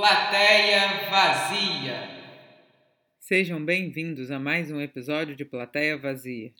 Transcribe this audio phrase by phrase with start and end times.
[0.00, 2.08] Plateia Vazia.
[3.18, 6.54] Sejam bem-vindos a mais um episódio de Plateia Vazia.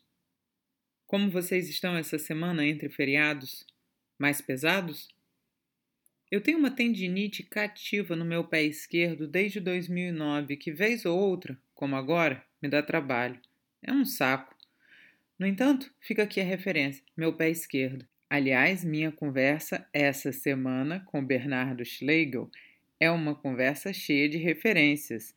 [1.07, 3.67] Como vocês estão essa semana entre feriados
[4.19, 5.09] mais pesados?
[6.31, 11.59] Eu tenho uma tendinite cativa no meu pé esquerdo desde 2009, que vez ou outra,
[11.75, 13.41] como agora, me dá trabalho.
[13.83, 14.55] É um saco.
[15.39, 18.07] No entanto, fica aqui a referência: meu pé esquerdo.
[18.29, 22.51] Aliás, minha conversa essa semana com Bernardo Schlegel
[23.01, 25.35] é uma conversa cheia de referências.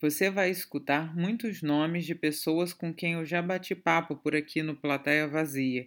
[0.00, 4.62] Você vai escutar muitos nomes de pessoas com quem eu já bati papo por aqui
[4.62, 5.86] no Plateia Vazia,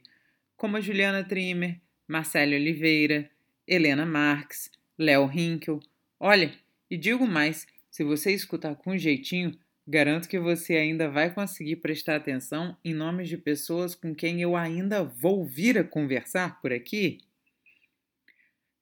[0.55, 3.29] como a Juliana Trimer, Marcelo Oliveira,
[3.67, 5.81] Helena Marques, Léo Hinkel.
[6.17, 6.51] Olha,
[6.89, 9.51] e digo mais, se você escutar com jeitinho,
[9.85, 14.55] garanto que você ainda vai conseguir prestar atenção em nomes de pessoas com quem eu
[14.55, 17.19] ainda vou vir a conversar por aqui.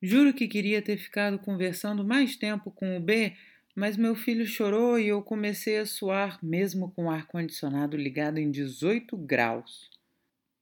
[0.05, 3.33] Juro que queria ter ficado conversando mais tempo com o B,
[3.75, 8.51] mas meu filho chorou e eu comecei a suar, mesmo com o ar-condicionado ligado em
[8.51, 9.89] 18 graus.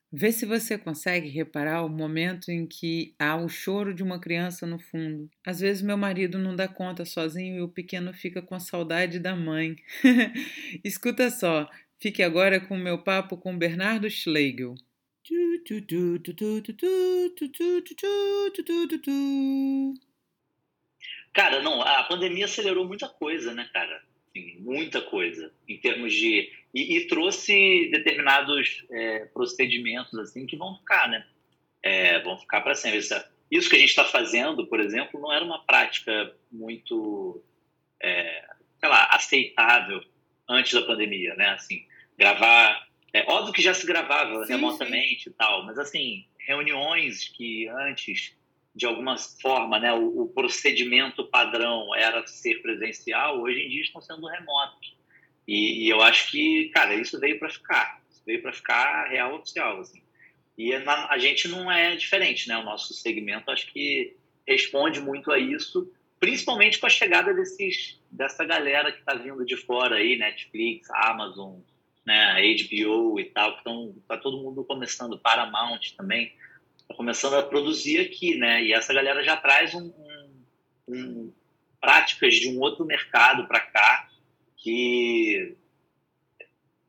[0.09, 4.66] Vê se você consegue reparar o momento em que há o choro de uma criança
[4.66, 5.30] no fundo.
[5.45, 9.36] Às vezes meu marido não dá conta sozinho e o pequeno fica com saudade da
[9.36, 9.75] mãe.
[10.86, 14.75] Escuta só, fique agora com o meu papo com Bernardo Schlegel.
[21.34, 24.04] Cara, não, a pandemia acelerou muita coisa, né, cara?
[24.28, 25.52] Assim, muita coisa.
[25.68, 26.52] Em termos de.
[26.74, 31.26] E, e trouxe determinados é, procedimentos, assim, que vão ficar, né?
[31.82, 33.00] É, vão ficar para sempre.
[33.00, 37.44] Isso que a gente está fazendo, por exemplo, não era uma prática muito,
[38.02, 38.46] é,
[38.80, 40.04] sei lá, aceitável
[40.50, 41.50] antes da pandemia, né?
[41.50, 41.86] Assim,
[42.18, 45.30] gravar é óbvio que já se gravava sim, remotamente sim.
[45.30, 48.36] e tal, mas assim, reuniões que antes,
[48.76, 54.02] de alguma forma, né, o, o, procedimento padrão era ser presencial, hoje em dia estão
[54.02, 54.95] sendo remotos.
[55.48, 58.02] E, e eu acho que, cara, isso veio para ficar.
[58.10, 60.02] Isso veio para ficar real oficial, assim.
[60.58, 62.58] E na, a gente não é diferente, né?
[62.58, 64.15] O nosso segmento acho que
[64.48, 69.58] responde muito a isso, principalmente com a chegada desses, dessa galera que está vindo de
[69.58, 71.59] fora aí, Netflix, Amazon,
[72.05, 76.33] né, HBO e tal, então tá todo mundo começando, Paramount também,
[76.87, 81.33] tá começando a produzir aqui, né, e essa galera já traz um, um, um
[81.80, 84.09] práticas de um outro mercado para cá
[84.58, 85.55] que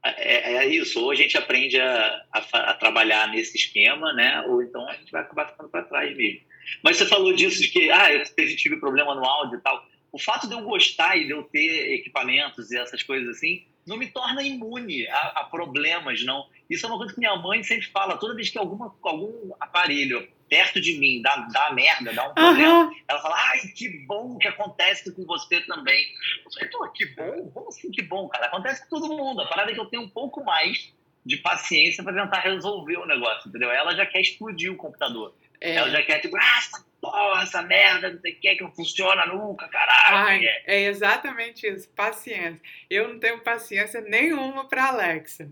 [0.05, 2.39] é, é, isso, ou a gente aprende a, a,
[2.71, 6.43] a, trabalhar nesse esquema, né, ou então a gente vai acabar ficando para trás mesmo.
[6.83, 8.25] Mas você falou disso, de que, ah, eu
[8.57, 11.95] tive problema no áudio e tal, o fato de eu gostar e de eu ter
[11.95, 16.47] equipamentos e essas coisas assim, não me torna imune a, a, problemas, não.
[16.69, 18.17] Isso é uma coisa que minha mãe sempre fala.
[18.17, 22.85] Toda vez que alguma, algum aparelho perto de mim dá, dá merda, dá um problema,
[22.85, 22.97] uhum.
[23.09, 26.07] ela fala, ai, que bom que acontece com você também.
[26.45, 27.51] Eu falei, que bom?
[27.51, 28.47] Como assim que bom, cara?
[28.47, 29.41] Acontece com todo mundo.
[29.43, 30.93] A parada é que eu tenho um pouco mais
[31.25, 33.71] de paciência para tentar resolver o negócio, entendeu?
[33.71, 35.35] Ela já quer explodir o computador.
[35.61, 35.75] É.
[35.77, 38.75] Ela já quer, tipo, ah, essa porra, essa merda, não sei o que, que não
[38.75, 40.27] funciona nunca, caralho.
[40.27, 42.61] Ai, é exatamente isso, paciência.
[42.89, 45.51] Eu não tenho paciência nenhuma pra Alexa.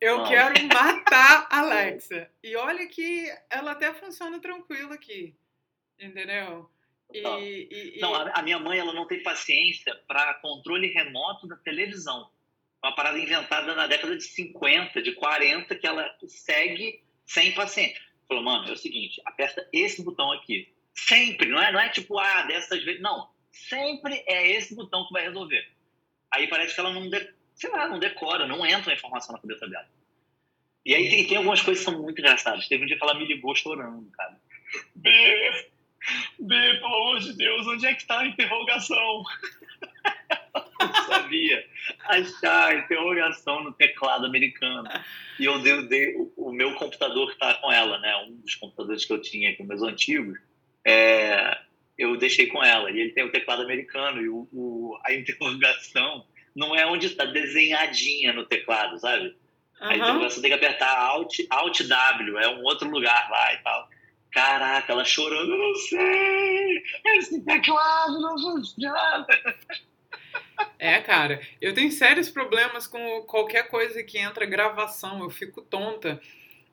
[0.00, 0.28] Eu não.
[0.28, 2.30] quero matar a Alexa.
[2.42, 5.34] E olha que ela até funciona tranquilo aqui.
[5.98, 6.70] Entendeu?
[7.12, 8.00] E, e, e...
[8.00, 12.30] Não, a minha mãe ela não tem paciência para controle remoto da televisão.
[12.82, 18.00] Uma parada inventada na década de 50, de 40, que ela segue sem paciência.
[18.28, 20.72] Falou, mano, é o seguinte, aperta esse botão aqui.
[20.94, 23.00] Sempre, não é, não é tipo, ah, dessas vezes.
[23.00, 25.66] Não, sempre é esse botão que vai resolver.
[26.30, 29.40] Aí parece que ela não, de, sei lá, não decora, não entra a informação na
[29.40, 29.88] cabeça dela.
[30.84, 32.68] E aí tem, tem algumas coisas que são muito engraçadas.
[32.68, 34.38] Teve um dia que ela me ligou chorando, cara.
[34.94, 35.10] B,
[36.38, 39.24] B, pelo amor de Deus, onde é que tá a interrogação?
[41.28, 41.64] Sabia
[42.06, 44.88] achar interrogação no teclado americano.
[45.38, 48.16] E eu dei, dei o, o, meu computador que está com ela, né?
[48.26, 50.38] Um dos computadores que eu tinha com meus antigos,
[50.84, 51.58] é,
[51.96, 52.90] eu deixei com ela.
[52.90, 56.24] E ele tem o teclado americano e o, o a interrogação
[56.56, 59.26] não é onde está desenhadinha no teclado, sabe?
[59.80, 59.88] Uhum.
[59.88, 63.88] A interrogação tem que apertar Alt, Alt W, é um outro lugar lá e tal.
[64.30, 66.82] Caraca, ela chorando, eu não sei,
[67.16, 69.26] esse teclado não funciona.
[70.78, 76.20] É, cara, eu tenho sérios problemas com qualquer coisa que entra gravação, eu fico tonta.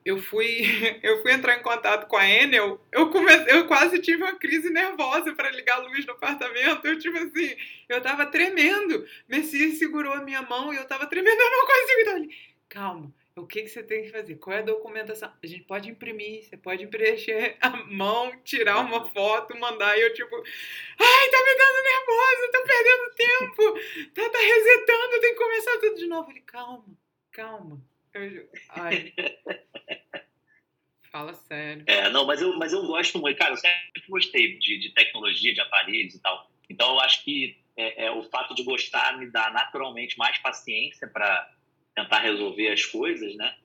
[0.04, 0.62] Eu fui,
[1.02, 4.70] eu fui entrar em contato com a Enel, eu, comecei, eu quase tive uma crise
[4.70, 6.86] nervosa para ligar a luz no apartamento.
[6.86, 7.56] Eu, tipo assim,
[7.90, 9.06] eu tava tremendo.
[9.28, 12.02] Messi segurou a minha mão e eu tava tremendo, eu não consigo.
[12.02, 12.38] Então, ele,
[12.70, 14.36] calma, o que, que você tem que fazer?
[14.36, 15.32] Qual é a documentação?
[15.44, 20.14] A gente pode imprimir, você pode preencher a mão, tirar uma foto, mandar e eu
[20.14, 25.80] tipo, ai, tá me dando nervosa, tô perdendo tempo, tá, tá resetando, tem que começar
[25.80, 26.32] tudo de novo.
[26.32, 26.86] Ele, calma,
[27.32, 27.82] calma.
[28.14, 29.14] Eu, ai.
[31.12, 31.84] Fala sério.
[31.88, 35.54] É, não, mas eu, mas eu gosto muito, cara, eu sempre gostei de, de tecnologia,
[35.54, 36.50] de aparelhos e tal.
[36.70, 41.08] Então eu acho que é, é, o fato de gostar me dá naturalmente mais paciência
[41.08, 41.54] para
[41.96, 43.56] tentar resolver as coisas, né?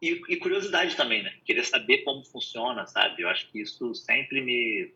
[0.00, 1.34] E, e, curiosidade também, né?
[1.44, 3.22] Querer saber como funciona, sabe?
[3.22, 4.92] Eu acho que isso sempre me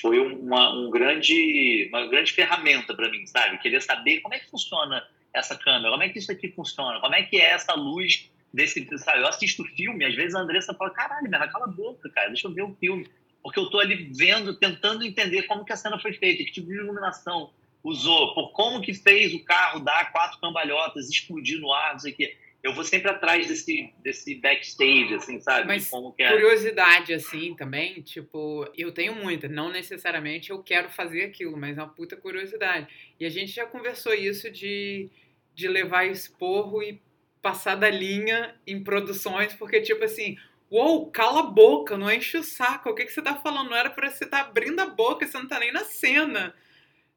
[0.00, 3.58] foi uma, um grande, uma grande ferramenta para mim, sabe?
[3.58, 7.14] Querer saber como é que funciona essa câmera, como é que isso aqui funciona, como
[7.14, 9.20] é que é essa luz desse, sabe?
[9.20, 12.46] Eu assisto filme, às vezes a Andressa fala, caralho, mas cala a boca, cara, deixa
[12.46, 13.06] eu ver o filme.
[13.42, 16.68] Porque eu tô ali vendo, tentando entender como que a cena foi feita, que tipo
[16.68, 17.52] de iluminação,
[17.84, 22.12] usou, por como que fez o carro dar quatro cambalhotas, explodir no ar, não sei
[22.12, 22.36] o quê.
[22.62, 25.66] Eu vou sempre atrás desse, desse backstage, assim, sabe?
[25.66, 26.30] Mas é.
[26.30, 29.48] curiosidade, assim, também, tipo, eu tenho muita.
[29.48, 32.86] Não necessariamente eu quero fazer aquilo, mas é uma puta curiosidade.
[33.20, 35.10] E a gente já conversou isso de,
[35.54, 37.02] de levar esporro e
[37.42, 40.38] passar da linha em produções, porque, tipo assim,
[40.70, 42.88] uou, cala a boca, não enche o saco.
[42.88, 43.68] O que, que você tá falando?
[43.68, 46.54] Não era pra você estar tá abrindo a boca, você não tá nem na cena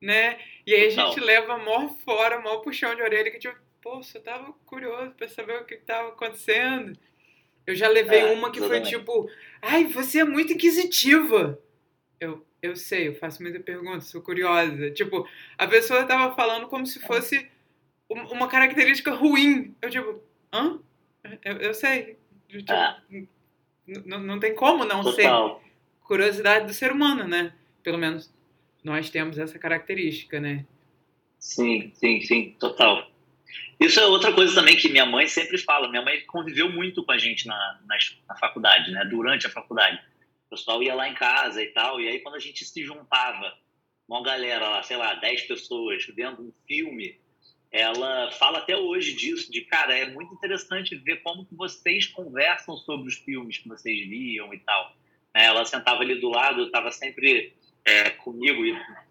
[0.01, 0.39] né?
[0.65, 4.19] E aí a gente leva mó fora, mó puxão de orelha, que tipo, pô, você
[4.19, 6.97] tava curioso pra saber o que, que tava acontecendo.
[7.65, 8.91] Eu já levei é, uma que exatamente.
[8.91, 9.29] foi tipo,
[9.61, 11.59] ai, você é muito inquisitiva.
[12.19, 14.89] Eu, eu sei, eu faço muita pergunta, sou curiosa.
[14.91, 15.27] Tipo,
[15.57, 17.49] a pessoa tava falando como se fosse
[18.09, 19.75] uma característica ruim.
[19.81, 20.21] Eu tipo,
[20.53, 20.79] hã?
[21.43, 22.17] Eu, eu sei.
[22.47, 22.97] Tipo, é.
[24.05, 25.61] não tem como não Total.
[25.61, 25.67] ser.
[26.03, 27.53] Curiosidade do ser humano, né?
[27.83, 28.33] Pelo menos
[28.87, 30.65] nós temos essa característica, né?
[31.37, 33.11] Sim, sim, sim, total.
[33.79, 35.89] Isso é outra coisa também que minha mãe sempre fala.
[35.89, 37.97] Minha mãe conviveu muito com a gente na, na,
[38.27, 39.05] na faculdade, né?
[39.05, 40.01] Durante a faculdade.
[40.47, 43.53] O pessoal ia lá em casa e tal, e aí quando a gente se juntava,
[44.07, 47.19] uma galera lá, sei lá, 10 pessoas, vendo um filme,
[47.69, 52.77] ela fala até hoje disso, de cara, é muito interessante ver como que vocês conversam
[52.77, 54.95] sobre os filmes que vocês viam e tal.
[55.33, 57.53] Ela sentava ali do lado, estava sempre
[57.87, 58.61] é, comigo,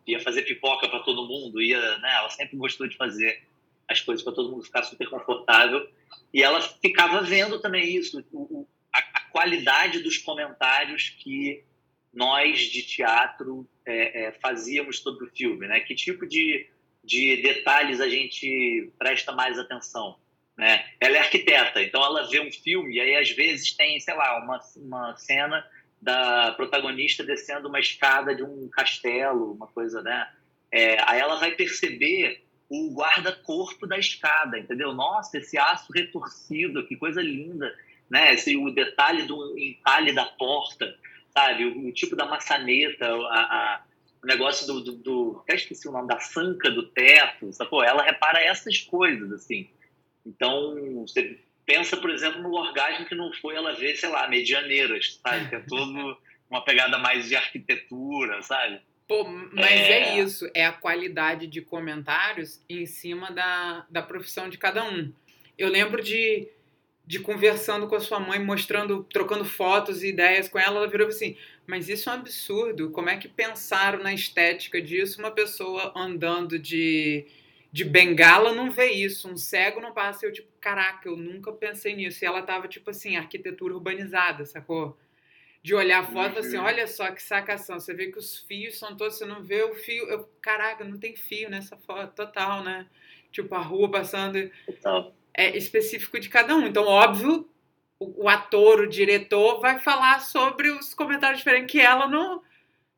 [0.06, 3.42] ia fazer pipoca para todo mundo, ia, né, ela sempre gostou de fazer
[3.88, 5.88] as coisas para todo mundo ficar super confortável.
[6.32, 11.64] E ela ficava vendo também isso, o, a, a, qualidade dos comentários que
[12.12, 15.80] nós de teatro é, é, fazíamos sobre o filme, né?
[15.80, 16.68] Que tipo de,
[17.02, 20.18] de detalhes a gente presta mais atenção,
[20.56, 20.84] né?
[21.00, 24.38] Ela é arquiteta, então ela vê um filme e aí às vezes tem, sei lá,
[24.38, 25.66] uma, uma cena
[26.06, 30.30] da protagonista descendo uma escada de um castelo, uma coisa, né?
[30.70, 34.94] É, aí ela vai perceber o guarda-corpo da escada, entendeu?
[34.94, 37.74] Nossa, esse aço retorcido, que coisa linda,
[38.08, 38.34] né?
[38.34, 40.96] Esse, o detalhe do entalhe da porta,
[41.30, 41.64] sabe?
[41.64, 43.82] O, o tipo da maçaneta, a, a,
[44.22, 47.82] o negócio do, do, do, até esqueci o nome, da sanca do teto, sacou?
[47.82, 49.68] Ela repara essas coisas, assim.
[50.24, 51.36] Então, você
[51.66, 55.48] pensa, por exemplo, no orgasmo que não foi ela ver, sei lá, medianeiras, sabe?
[55.48, 56.16] Que é todo
[56.48, 58.80] uma pegada mais de arquitetura, sabe?
[59.08, 59.90] Pô, mas é...
[59.90, 60.18] é...
[60.18, 65.12] isso, é a qualidade de comentários em cima da, da profissão de cada um.
[65.58, 66.48] Eu lembro de,
[67.04, 71.08] de conversando com a sua mãe, mostrando, trocando fotos e ideias com ela, ela virou
[71.08, 75.92] assim, mas isso é um absurdo, como é que pensaram na estética disso uma pessoa
[75.96, 77.26] andando de
[77.76, 80.24] de bengala não vê isso, um cego não passa.
[80.24, 82.24] Eu, tipo, caraca, eu nunca pensei nisso.
[82.24, 84.96] E ela tava, tipo assim, arquitetura urbanizada, sacou?
[85.62, 86.64] De olhar a foto assim, uhum.
[86.64, 87.78] olha só que sacação.
[87.78, 90.08] Você vê que os fios são todos, você não vê o fio.
[90.08, 92.86] Eu, caraca, não tem fio nessa foto, total, né?
[93.30, 94.50] Tipo, a rua passando.
[94.64, 95.14] Total.
[95.34, 96.66] É específico de cada um.
[96.66, 97.46] Então, óbvio,
[97.98, 102.42] o, o ator, o diretor, vai falar sobre os comentários diferentes que ela não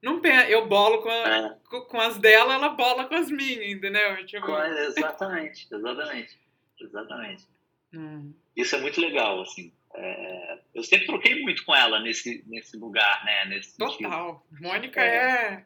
[0.03, 1.81] não eu bolo com, a, é.
[1.89, 4.25] com as dela, ela bola com as minhas, entendeu?
[4.27, 4.51] Tipo...
[4.51, 6.39] Exatamente, exatamente.
[6.81, 7.45] Exatamente.
[7.93, 8.33] Hum.
[8.57, 9.73] Isso é muito legal, assim.
[9.95, 13.47] É, eu sempre troquei muito com ela nesse, nesse lugar, né?
[13.47, 14.47] Nesse Total.
[14.49, 14.69] Sentido.
[14.69, 15.65] Mônica é.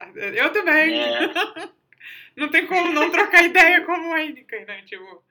[0.00, 0.40] é...
[0.40, 1.00] Eu também.
[1.00, 1.32] É.
[2.36, 4.82] não tem como não trocar ideia com a Mônica, né?
[4.82, 5.24] Tipo,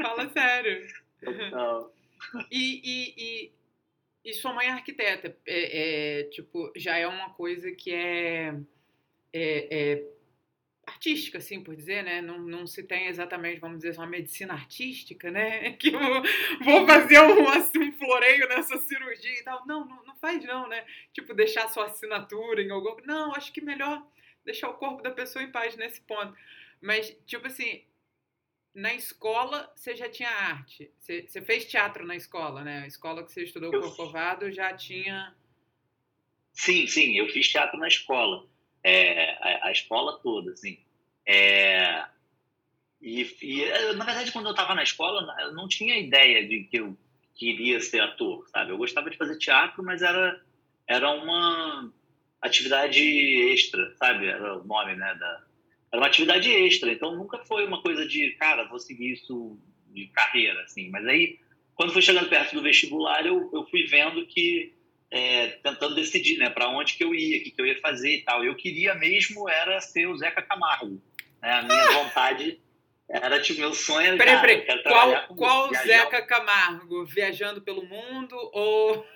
[0.00, 0.86] fala sério.
[1.22, 1.94] Total.
[2.50, 3.52] E, e, e
[4.24, 5.36] e sua mãe é arquiteta.
[5.46, 8.54] É, é, tipo, já é uma coisa que é,
[9.32, 10.04] é, é,
[10.86, 12.20] artística, assim, por dizer, né?
[12.20, 15.72] Não, não se tem exatamente, vamos dizer, uma medicina artística, né?
[15.78, 16.00] Que eu
[16.64, 19.66] vou fazer um, assim, um floreio nessa cirurgia e tal.
[19.66, 20.84] Não, não, não faz não, né?
[21.12, 22.96] Tipo, deixar sua assinatura em algum...
[23.04, 24.06] Não, acho que melhor
[24.44, 26.36] deixar o corpo da pessoa em paz nesse ponto.
[26.80, 27.82] Mas, tipo assim,
[28.74, 30.90] na escola você já tinha arte.
[30.98, 32.82] Você, você, fez teatro na escola, né?
[32.84, 33.80] A escola que você estudou eu...
[33.80, 35.34] Corcovado já tinha.
[36.52, 38.46] Sim, sim, eu fiz teatro na escola.
[38.82, 40.78] É, a, a, escola toda, assim.
[41.26, 42.04] É,
[43.00, 46.78] e, e, na verdade, quando eu estava na escola, eu não tinha ideia de que
[46.78, 46.96] eu
[47.34, 48.70] queria ser ator, sabe?
[48.70, 50.40] Eu gostava de fazer teatro, mas era,
[50.86, 51.92] era uma
[52.40, 53.00] atividade
[53.52, 54.26] extra, sabe?
[54.26, 55.14] Era o nome, né?
[55.14, 55.44] Da,
[55.92, 59.58] era uma atividade extra, então nunca foi uma coisa de, cara, vou seguir isso
[59.88, 60.88] de carreira, assim.
[60.88, 61.38] Mas aí,
[61.74, 64.72] quando foi chegando perto do vestibular, eu, eu fui vendo que,
[65.10, 68.16] é, tentando decidir, né, para onde que eu ia, o que, que eu ia fazer
[68.16, 68.42] e tal.
[68.42, 70.98] Eu queria mesmo era ser o Zeca Camargo,
[71.42, 71.52] né?
[71.52, 72.58] A minha vontade
[73.06, 74.82] era, tipo, meu sonho era, peraí, peraí.
[74.84, 77.04] qual, qual Zeca Camargo?
[77.04, 79.06] Viajando pelo mundo ou...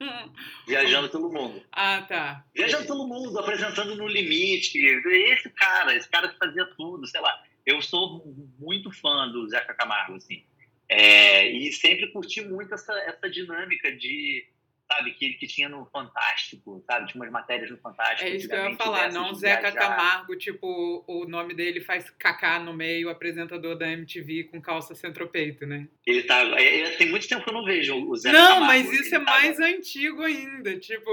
[0.66, 1.62] Viajando pelo mundo.
[1.72, 2.44] Ah, tá.
[2.54, 4.78] Viajando pelo mundo, apresentando no limite.
[4.78, 7.42] Esse cara, esse cara que fazia tudo, sei lá.
[7.66, 8.24] Eu sou
[8.58, 10.44] muito fã do Zeca Camargo, assim.
[10.88, 14.44] É, e sempre curti muito essa, essa dinâmica de
[14.90, 17.06] sabe, que, que tinha no Fantástico, sabe?
[17.06, 18.28] Tinha umas matérias no Fantástico.
[18.28, 19.78] É isso que eu ia falar, não Zeca viajar.
[19.78, 25.64] Camargo, tipo, o nome dele faz Kaká no meio, apresentador da MTV com calça centropeito,
[25.64, 25.86] né?
[26.04, 26.40] Ele tá.
[26.58, 28.60] É, é, tem muito tempo que eu não vejo o Zeca não, Camargo.
[28.60, 31.10] Não, mas isso é mais antigo ainda, tipo.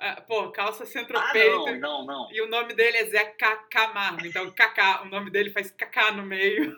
[0.00, 1.66] Uh, pô, calça centropeito.
[1.66, 2.32] Ah, não, não, não.
[2.32, 6.24] E o nome dele é Zeca Camargo, então Kaká, o nome dele faz Kaká no
[6.24, 6.76] meio.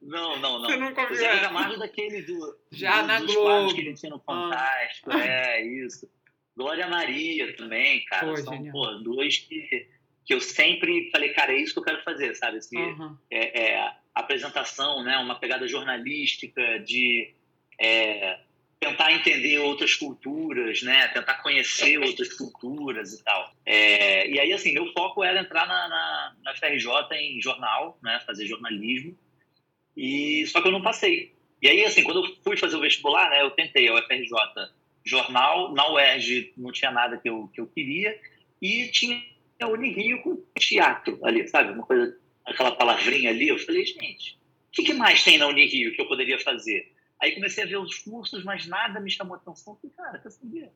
[0.00, 0.70] Não, não, não.
[0.70, 1.14] Você nunca viu?
[1.14, 2.58] O Zé Camargo daquele do.
[2.72, 3.74] Já do, na dos Globo.
[3.74, 5.10] que ele tinha no Fantástico.
[5.12, 5.26] Ah.
[5.26, 6.08] É, isso.
[6.56, 8.28] Glória Maria também, cara.
[8.28, 9.88] Pô, São pô, dois que,
[10.24, 12.58] que eu sempre falei, cara, é isso que eu quero fazer, sabe?
[12.58, 13.16] Assim, uhum.
[13.30, 15.16] é, é, apresentação, né?
[15.18, 17.32] Uma pegada jornalística de
[17.78, 18.40] é,
[18.78, 21.08] tentar entender outras culturas, né?
[21.08, 23.54] Tentar conhecer outras culturas e tal.
[23.66, 28.20] É, e aí, assim, meu foco era entrar na, na, na FRJ em jornal, né?
[28.26, 29.16] Fazer jornalismo.
[29.96, 31.34] E só que eu não passei.
[31.60, 34.30] E aí, assim, quando eu fui fazer o vestibular, né, eu tentei a UFRJ
[35.04, 38.18] jornal, na UERJ não tinha nada que eu, que eu queria,
[38.60, 39.22] e tinha
[39.60, 41.72] a Unirio com teatro ali, sabe?
[41.72, 43.48] Uma coisa, aquela palavrinha ali.
[43.48, 44.34] Eu falei, gente,
[44.68, 46.92] o que, que mais tem na Unirio que eu poderia fazer?
[47.20, 49.76] Aí comecei a ver os cursos, mas nada me chamou atenção.
[49.76, 50.70] Falei, cara, quer saber?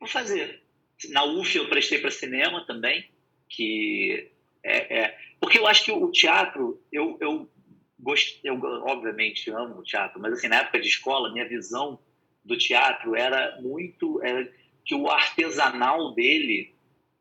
[0.00, 0.62] Vou fazer.
[1.10, 3.10] Na UF eu prestei para cinema também,
[3.48, 4.30] que
[4.62, 7.50] é, é, porque eu acho que o teatro, eu, eu
[7.98, 8.40] gost...
[8.44, 11.98] eu obviamente amo o teatro, mas assim, na época de escola, minha visão
[12.44, 14.48] do teatro era muito era
[14.84, 16.74] que o artesanal dele,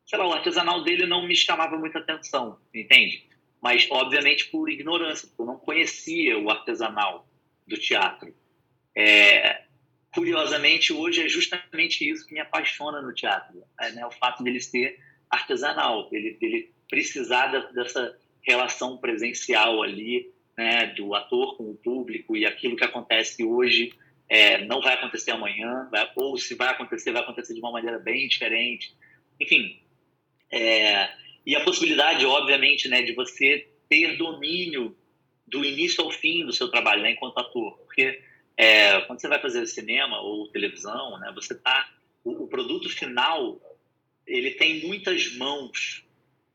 [0.05, 3.27] sei lá, o artesanal dele não me chamava muita atenção, entende?
[3.61, 7.27] Mas obviamente por ignorância, porque eu não conhecia o artesanal
[7.67, 8.33] do teatro.
[8.95, 9.63] É,
[10.13, 14.05] curiosamente, hoje é justamente isso que me apaixona no teatro, é, né?
[14.05, 14.97] o fato dele ser
[15.29, 22.45] artesanal, ele, ele precisar dessa relação presencial ali, né, do ator com o público e
[22.45, 23.93] aquilo que acontece hoje
[24.27, 27.99] é, não vai acontecer amanhã, vai, ou se vai acontecer, vai acontecer de uma maneira
[27.99, 28.95] bem diferente.
[29.39, 29.79] Enfim,
[30.51, 31.09] é,
[31.45, 34.95] e a possibilidade, obviamente, né, de você ter domínio
[35.47, 38.21] do início ao fim do seu trabalho, né, enquanto ator, porque
[38.57, 41.87] é, quando você vai fazer cinema ou televisão, né, você tá
[42.23, 43.61] o, o produto final
[44.25, 46.04] ele tem muitas mãos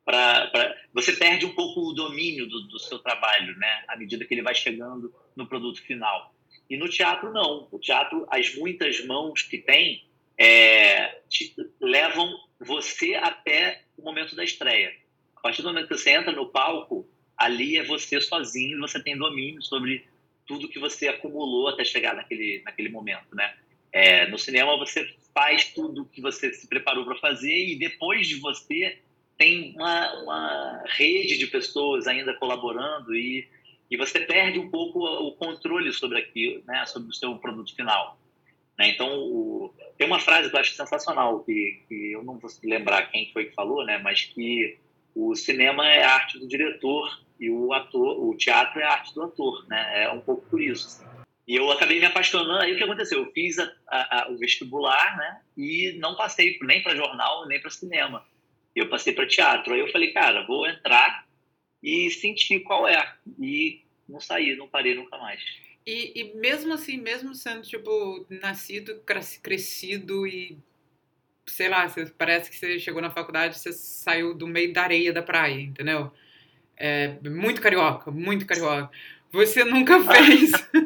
[0.04, 3.84] para você perde um pouco o domínio do, do, seu trabalho, né?
[3.88, 6.34] À medida que ele vai chegando no produto final.
[6.68, 7.68] E no teatro não.
[7.70, 10.04] O teatro, as muitas mãos que tem
[10.38, 14.92] é, te, levam você até o momento da estreia.
[15.36, 19.16] A partir do momento que você entra no palco, ali é você sozinho, você tem
[19.16, 20.06] domínio sobre
[20.46, 23.54] tudo que você acumulou até chegar naquele, naquele momento, né?
[23.92, 28.36] É, no cinema você faz tudo que você se preparou para fazer e depois de
[28.36, 28.98] você
[29.40, 33.48] tem uma, uma rede de pessoas ainda colaborando e,
[33.90, 38.20] e você perde um pouco o controle sobre aquilo, né, sobre o seu produto final.
[38.78, 38.90] Né?
[38.90, 43.10] Então, o, tem uma frase que eu acho sensacional, que, que eu não vou lembrar
[43.10, 44.76] quem foi que falou, né, mas que
[45.14, 49.14] o cinema é a arte do diretor e o ator, o teatro é a arte
[49.14, 50.04] do ator, né?
[50.04, 50.86] É um pouco por isso.
[50.86, 51.06] Assim.
[51.48, 52.62] E eu acabei me apaixonando.
[52.62, 53.24] Aí o que aconteceu?
[53.24, 55.40] Eu fiz a, a, a, o vestibular, né?
[55.56, 58.24] E não passei nem para jornal nem para cinema
[58.74, 59.72] eu passei para teatro.
[59.72, 61.26] Aí eu falei, cara, vou entrar
[61.82, 63.14] e sentir qual é.
[63.38, 65.40] E não saí, não parei nunca mais.
[65.86, 69.02] E, e mesmo assim, mesmo sendo, tipo, nascido,
[69.42, 70.58] crescido e
[71.46, 75.12] sei lá, você, parece que você chegou na faculdade você saiu do meio da areia
[75.12, 76.12] da praia, entendeu?
[76.76, 78.90] É, muito carioca, muito carioca.
[79.32, 80.52] Você nunca fez.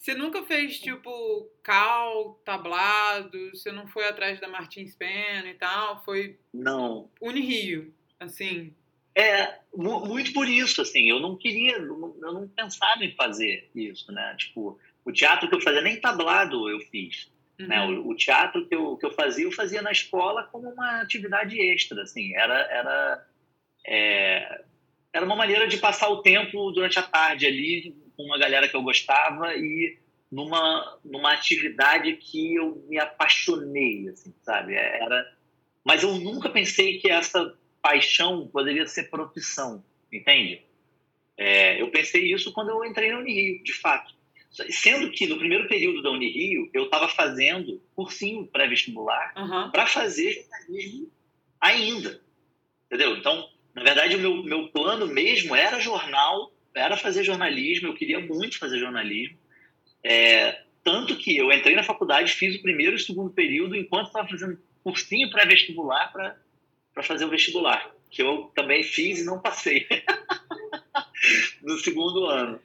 [0.00, 3.50] Você nunca fez, tipo, cal, tablado?
[3.50, 6.02] Você não foi atrás da Martins Pena e tal?
[6.02, 6.38] Foi.
[6.54, 7.10] Não.
[7.20, 8.74] Unirio, assim.
[9.14, 14.34] É, muito por isso, assim, eu não queria, eu não pensava em fazer isso, né?
[14.38, 17.30] Tipo, o teatro que eu fazia, nem tablado eu fiz.
[17.58, 17.66] Uhum.
[17.66, 17.86] Né?
[17.86, 21.60] O, o, teatro que eu, que eu fazia, eu fazia na escola como uma atividade
[21.60, 23.28] extra, assim, era, era,
[23.86, 24.64] é,
[25.12, 28.76] era uma maneira de passar o tempo durante a tarde ali com uma galera que
[28.76, 29.98] eu gostava e
[30.30, 34.74] numa, numa atividade que eu me apaixonei, assim, sabe?
[34.74, 35.26] Era,
[35.84, 40.62] mas eu nunca pensei que essa paixão poderia ser profissão, entende?
[41.36, 44.14] É, eu pensei isso quando eu entrei na Unirio, de fato.
[44.68, 49.70] Sendo que no primeiro período da Unirio, eu estava fazendo cursinho pré-vestibular uhum.
[49.70, 51.10] para fazer jornalismo
[51.60, 52.20] ainda.
[52.86, 53.16] Entendeu?
[53.16, 58.20] Então, na verdade, o meu, meu plano mesmo era jornal, era fazer jornalismo, eu queria
[58.20, 59.36] muito fazer jornalismo.
[60.02, 64.06] É, tanto que eu entrei na faculdade, fiz o primeiro e o segundo período, enquanto
[64.06, 69.86] estava fazendo cursinho pré-vestibular para fazer o vestibular, que eu também fiz e não passei
[71.62, 72.60] no segundo ano.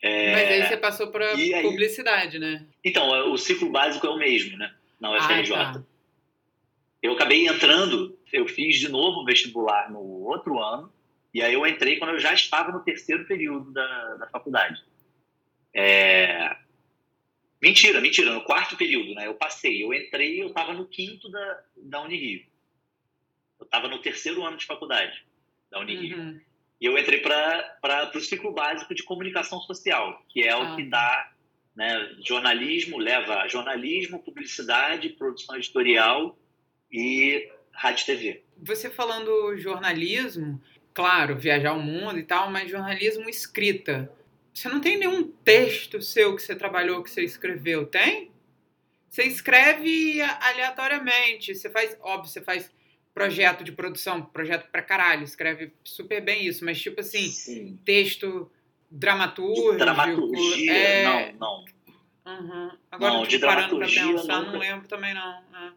[0.00, 2.66] É, Mas aí você passou para publicidade, né?
[2.84, 4.74] Então, o ciclo básico é o mesmo, né?
[5.00, 5.54] Na UFRJ.
[5.54, 5.82] Ah, tá.
[7.00, 10.92] Eu acabei entrando, eu fiz de novo o vestibular no outro ano,
[11.32, 14.82] e aí eu entrei quando eu já estava no terceiro período da, da faculdade.
[15.74, 16.56] É...
[17.60, 19.26] Mentira, mentira, no quarto período, né?
[19.26, 22.44] Eu passei, eu entrei, eu estava no quinto da, da Unirio.
[23.58, 25.24] Eu estava no terceiro ano de faculdade
[25.70, 26.18] da Unirio.
[26.18, 26.40] Uhum.
[26.80, 30.58] E eu entrei para o ciclo básico de comunicação social, que é ah.
[30.58, 31.32] o que dá
[31.74, 36.36] né, jornalismo, leva jornalismo, publicidade, produção editorial
[36.90, 38.42] e rádio e TV.
[38.58, 40.60] Você falando jornalismo,
[40.94, 44.10] claro, viajar o mundo e tal, mas jornalismo escrita.
[44.52, 48.30] Você não tem nenhum texto seu que você trabalhou, que você escreveu, tem?
[49.08, 52.70] Você escreve aleatoriamente, você faz, óbvio, você faz
[53.14, 57.78] projeto de produção, projeto pra caralho, escreve super bem isso, mas tipo assim, Sim.
[57.84, 58.50] texto
[58.90, 59.76] dramatúrgico.
[59.76, 61.32] dramaturgia, é...
[61.32, 61.64] não, não.
[62.24, 62.70] Uhum.
[62.90, 64.52] Agora não, de parando pra pensar, nunca...
[64.52, 65.42] não lembro também não.
[65.54, 65.72] É.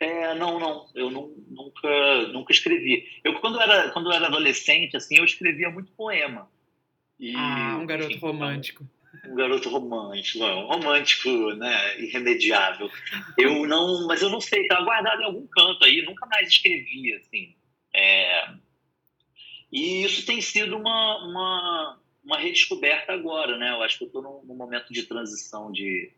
[0.00, 0.34] é.
[0.34, 3.08] não, não, eu não, nunca, nunca escrevi.
[3.22, 6.50] Eu quando era, quando eu era adolescente, assim, eu escrevia muito poema.
[7.18, 8.84] E, ah, um garoto enfim, romântico
[9.26, 12.90] um garoto romântico, um romântico, né, irremediável.
[13.38, 17.14] Eu não, mas eu não sei, tá guardado em algum canto aí, nunca mais escrevi,
[17.14, 17.54] assim.
[17.94, 18.48] É,
[19.70, 23.70] e isso tem sido uma, uma, uma redescoberta agora, né?
[23.70, 26.12] Eu acho que eu estou num, num, momento de transição de,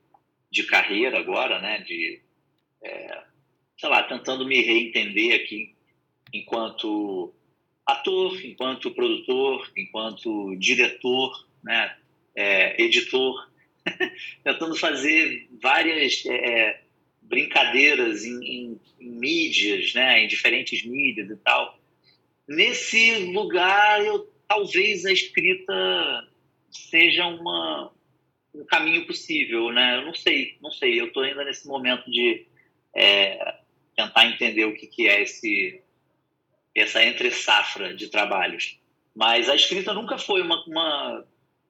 [0.51, 1.81] de carreira agora, né?
[1.81, 2.21] De,
[2.83, 3.23] é,
[3.79, 5.75] sei lá, tentando me reentender aqui
[6.33, 7.33] enquanto
[7.85, 11.97] ator, enquanto produtor, enquanto diretor, né?
[12.37, 13.51] é, editor,
[14.45, 16.83] tentando fazer várias é, é,
[17.23, 21.81] brincadeiras em, em, em, mídias, né, em diferentes mídias e tal.
[22.47, 26.29] Nesse lugar, eu, talvez a escrita
[26.71, 27.91] seja uma,
[28.55, 29.97] um caminho possível, né?
[29.97, 31.01] Eu não sei, não sei.
[31.01, 32.47] Eu estou ainda nesse momento de
[32.95, 33.57] é,
[33.97, 35.81] tentar entender o que, que é esse
[36.75, 38.79] essa entre safra de trabalhos.
[39.15, 41.25] Mas a escrita nunca foi uma, uma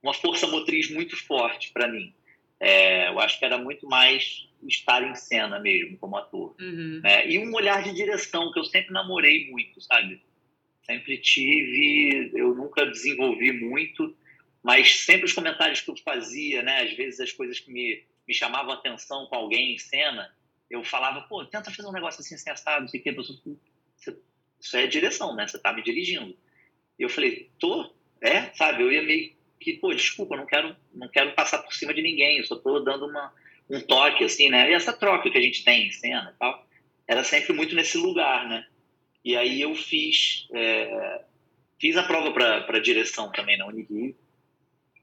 [0.07, 2.15] uma força motriz muito forte para mim.
[2.61, 6.55] É, eu acho que era muito mais estar em cena mesmo, como ator.
[6.59, 7.01] Uhum.
[7.05, 10.23] É, e um olhar de direção, que eu sempre namorei muito, sabe?
[10.83, 14.17] Sempre tive, eu nunca desenvolvi muito,
[14.63, 16.83] mas sempre os comentários que eu fazia, né?
[16.83, 20.33] Às vezes as coisas que me, me chamavam atenção com alguém em cena,
[20.71, 23.17] eu falava, pô, tenta fazer um negócio assim, sensado, não sei o quê.
[24.61, 25.47] Isso é direção, né?
[25.47, 26.37] Você tá me dirigindo.
[26.99, 27.95] E eu falei, tô?
[28.21, 28.53] É?
[28.55, 28.83] Sabe?
[28.83, 32.39] Eu ia meio que, pô, desculpa, não quero, não quero passar por cima de ninguém,
[32.39, 33.33] eu só estou dando uma,
[33.71, 34.71] um toque, assim, né?
[34.71, 36.67] E essa troca que a gente tem em cena e tal,
[37.07, 38.67] era sempre muito nesse lugar, né?
[39.25, 41.23] E aí eu fiz, é,
[41.81, 44.17] fiz a prova para direção também na Unirio,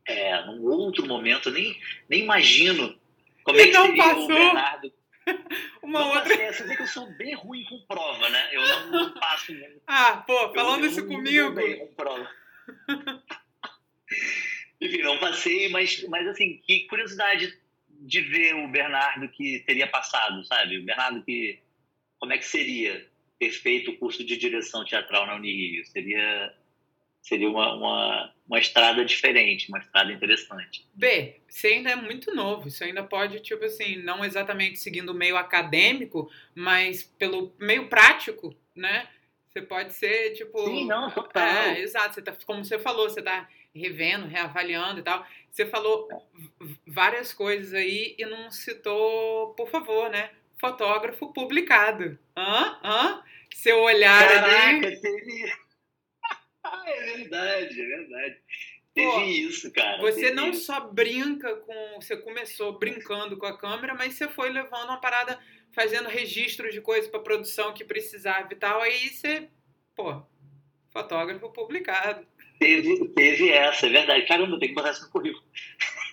[0.05, 1.77] é, num outro momento, nem,
[2.09, 2.97] nem imagino
[3.43, 4.23] como e é que seria passou.
[4.23, 4.93] o Bernardo.
[5.81, 6.29] Uma não outra.
[6.29, 8.49] Passei, você vê que eu sou bem ruim com prova, né?
[8.51, 9.81] Eu não, não passo muito.
[9.87, 11.51] Ah, pô, falando eu, isso eu comigo.
[11.51, 12.29] Bem com prova.
[14.81, 17.57] Enfim, não passei, mas, mas assim, que curiosidade
[17.87, 20.77] de ver o Bernardo que teria passado, sabe?
[20.77, 21.59] O Bernardo que.
[22.19, 25.85] Como é que seria ter feito o curso de direção teatral na Unirio?
[25.85, 26.53] Seria,
[27.23, 30.85] seria uma, uma, uma estrada diferente, uma estrada interessante.
[30.93, 35.15] B, você ainda é muito novo, você ainda pode, tipo assim, não exatamente seguindo o
[35.15, 39.07] meio acadêmico, mas pelo meio prático, né?
[39.47, 40.65] Você pode ser, tipo.
[40.65, 41.43] Sim, não, total.
[41.43, 42.15] É, exato.
[42.15, 45.25] Você tá, como você falou, você tá revendo, reavaliando e tal.
[45.49, 46.07] Você falou
[46.87, 50.31] várias coisas aí e não citou, por favor, né?
[50.59, 52.17] Fotógrafo publicado.
[52.35, 52.79] Hã?
[52.83, 53.23] Hã?
[53.53, 55.62] Seu olhar Caraca, ali.
[56.85, 58.37] É verdade, é verdade.
[58.93, 59.99] Teve Pô, isso, cara.
[60.01, 60.65] Você não isso.
[60.65, 61.95] só brinca com.
[61.95, 65.39] Você começou brincando com a câmera, mas você foi levando uma parada,
[65.71, 68.81] fazendo registros de coisas para produção que precisava e tal.
[68.81, 69.49] Aí você,
[69.95, 70.21] pô,
[70.91, 72.25] fotógrafo publicado.
[72.59, 74.27] Teve, teve essa, é verdade.
[74.27, 75.43] Caramba, tem que botar isso no currículo.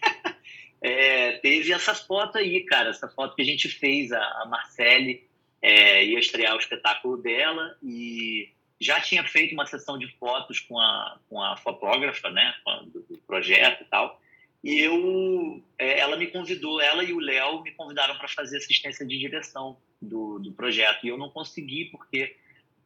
[0.80, 2.88] é, teve essas fotos aí, cara.
[2.88, 5.28] Essa foto que a gente fez, a, a Marcele
[5.61, 8.48] é, ia estrear o espetáculo dela e
[8.81, 12.55] já tinha feito uma sessão de fotos com a, com a fotógrafa, né,
[12.87, 14.21] do, do projeto e tal.
[14.62, 19.07] E eu, é, ela me convidou, ela e o Léo me convidaram para fazer assistência
[19.07, 21.05] de direção do, do projeto.
[21.05, 22.37] E eu não consegui porque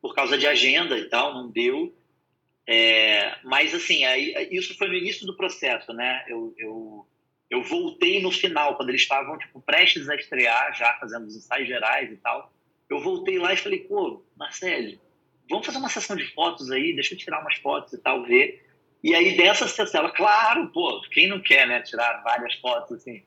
[0.00, 1.96] por causa de agenda e tal, não deu.
[2.66, 6.24] É, mas assim, aí, isso foi no início do processo, né?
[6.28, 7.06] Eu, eu,
[7.50, 11.68] eu voltei no final, quando eles estavam tipo, prestes a estrear, já fazendo os ensaios
[11.68, 12.52] gerais e tal.
[12.88, 14.98] Eu voltei lá e falei, pô, Marcelo,
[15.48, 18.64] vamos fazer uma sessão de fotos aí, deixa eu tirar umas fotos e tal, ver.
[19.02, 23.22] E aí dessa sessão, ela, claro, pô, quem não quer, né, tirar várias fotos assim.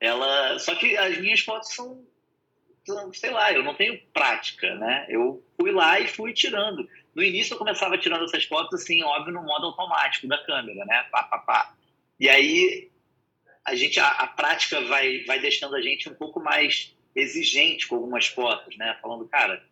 [0.00, 2.04] Ela, só que as minhas fotos são,
[2.84, 5.06] são, sei lá, eu não tenho prática, né?
[5.08, 6.86] Eu fui lá e fui tirando.
[7.14, 11.04] No início eu começava tirando essas fotos assim, óbvio, no modo automático da câmera, né?
[11.10, 11.74] Pá, pá, pá.
[12.20, 12.90] E aí
[13.64, 17.94] a gente a, a prática vai vai deixando a gente um pouco mais exigente com
[17.96, 18.98] algumas fotos, né?
[19.00, 19.64] Falando, cara,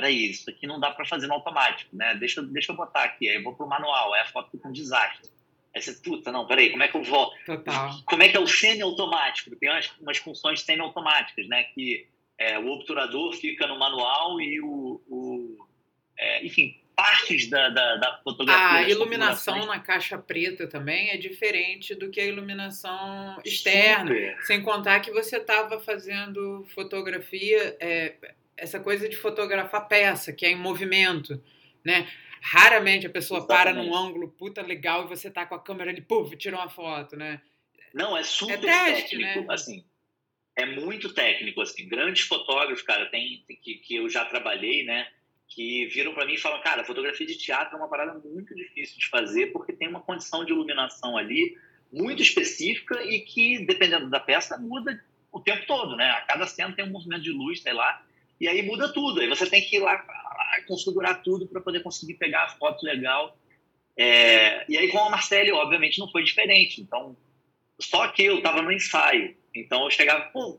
[0.00, 2.14] peraí, isso aqui não dá para fazer no automático, né?
[2.14, 4.72] Deixa, deixa eu botar aqui, aí eu vou pro manual, aí a foto fica um
[4.72, 5.28] desastre.
[5.74, 7.30] Aí você, puta, não, peraí, como é que eu vou...
[7.44, 7.90] Total.
[8.06, 9.54] Como é que é o semi-automático?
[9.56, 11.64] Tem umas, umas funções semi-automáticas, né?
[11.74, 12.08] Que
[12.38, 15.00] é, o obturador fica no manual e o...
[15.08, 15.66] o
[16.18, 18.86] é, enfim, partes da, da, da fotografia.
[18.86, 24.10] A iluminação na caixa preta também é diferente do que a iluminação externa.
[24.10, 24.42] Super.
[24.42, 28.16] Sem contar que você estava fazendo fotografia, é,
[28.60, 31.42] essa coisa de fotografar peça, que é em movimento,
[31.84, 32.06] né?
[32.42, 33.74] Raramente a pessoa Exatamente.
[33.74, 36.68] para num ângulo puta legal e você tá com a câmera ali, puf, tirou uma
[36.68, 37.40] foto, né?
[37.92, 39.54] Não, é super é teste, técnico, né?
[39.54, 39.84] assim.
[40.54, 41.88] É muito técnico, assim.
[41.88, 45.08] Grandes fotógrafos, cara, tem, tem que, que eu já trabalhei, né?
[45.48, 48.98] Que viram para mim e falam, cara, fotografia de teatro é uma parada muito difícil
[48.98, 51.56] de fazer porque tem uma condição de iluminação ali
[51.92, 56.10] muito específica e que, dependendo da peça, muda o tempo todo, né?
[56.10, 58.04] A cada cena tem um movimento de luz, sei lá,
[58.40, 59.20] e aí muda tudo.
[59.20, 60.02] Aí você tem que ir lá
[60.66, 63.36] configurar tudo para poder conseguir pegar a foto legal.
[63.96, 66.80] É, e aí com a Marcele, obviamente, não foi diferente.
[66.80, 67.16] Então,
[67.78, 69.36] só que eu estava no ensaio.
[69.54, 70.58] Então eu chegava, pô,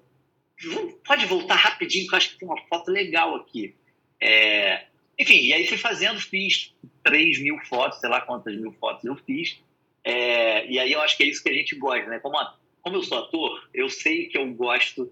[1.05, 3.75] pode voltar rapidinho, que eu acho que tem uma foto legal aqui.
[4.19, 4.85] É,
[5.17, 9.15] enfim, e aí fui fazendo, fiz 3 mil fotos, sei lá quantas mil fotos eu
[9.15, 9.59] fiz.
[10.03, 12.19] É, e aí eu acho que é isso que a gente gosta, né?
[12.19, 15.11] Como, a, como eu sou ator, eu sei que eu gosto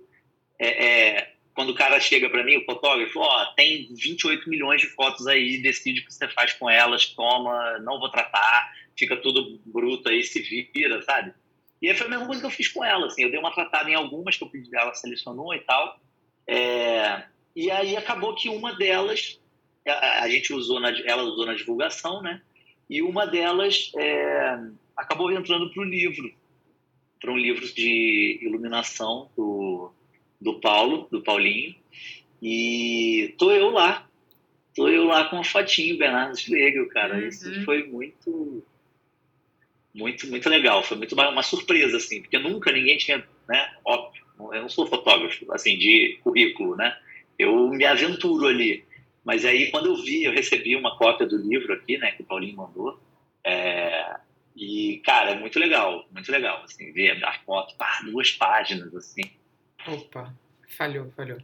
[0.58, 4.80] é, é quando o cara chega para mim, o fotógrafo, ó, oh, tem 28 milhões
[4.80, 9.18] de fotos aí, decide o que você faz com elas, toma, não vou tratar, fica
[9.18, 11.34] tudo bruto aí, se vira, sabe?
[11.82, 13.54] E aí foi a mesma coisa que eu fiz com ela, assim, eu dei uma
[13.54, 16.00] tratada em algumas que eu pedi, ela selecionou e tal,
[16.48, 19.38] é, e aí acabou que uma delas,
[19.86, 22.42] a, gente usou, na, ela usou na divulgação, né?
[22.90, 24.60] E uma delas é,
[24.96, 26.34] acabou entrando para o livro,
[27.20, 29.92] para um livro de iluminação do
[30.40, 31.76] do Paulo, do Paulinho,
[32.42, 34.08] e tô eu lá.
[34.76, 37.16] Tô eu lá com a fotinho, Bernardo Schlegel, cara.
[37.16, 37.28] Uhum.
[37.28, 38.64] Isso foi muito,
[39.94, 40.84] muito, muito legal.
[40.84, 43.70] Foi muito uma, uma surpresa, assim, porque nunca ninguém tinha, né?
[43.84, 44.24] Óbvio,
[44.54, 46.98] eu não sou fotógrafo, assim, de currículo, né?
[47.38, 48.86] Eu me aventuro ali.
[49.24, 52.26] Mas aí, quando eu vi, eu recebi uma cópia do livro aqui, né, que o
[52.26, 53.00] Paulinho mandou.
[53.44, 54.18] É,
[54.56, 59.22] e, cara, é muito legal, muito legal, assim, ver a foto, pá, duas páginas, assim.
[59.94, 60.34] Opa,
[60.68, 61.40] falhou, falhou.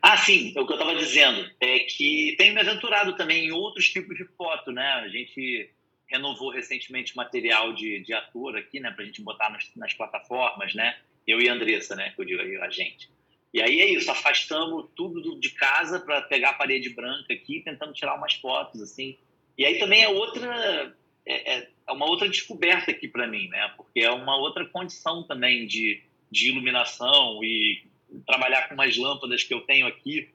[0.00, 3.88] Ah, sim, o que eu estava dizendo é que tenho me aventurado também em outros
[3.88, 4.84] tipos de foto, né?
[4.84, 5.70] A gente
[6.06, 8.90] renovou recentemente material de, de ator aqui, né?
[8.90, 10.96] Para a gente botar nas, nas, plataformas, né?
[11.26, 12.10] Eu e a Andressa, né?
[12.10, 13.10] Que eu digo a gente.
[13.52, 17.92] E aí é isso, afastamos tudo de casa para pegar a parede branca aqui, tentando
[17.92, 19.16] tirar umas fotos, assim.
[19.56, 20.94] E aí também é outra,
[21.26, 23.72] é, é, é uma outra descoberta aqui para mim, né?
[23.76, 27.84] Porque é uma outra condição também de de iluminação e
[28.26, 30.28] trabalhar com umas lâmpadas que eu tenho aqui,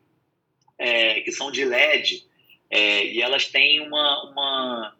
[0.77, 2.25] é, que são de LED,
[2.69, 4.97] é, e elas têm uma, uma,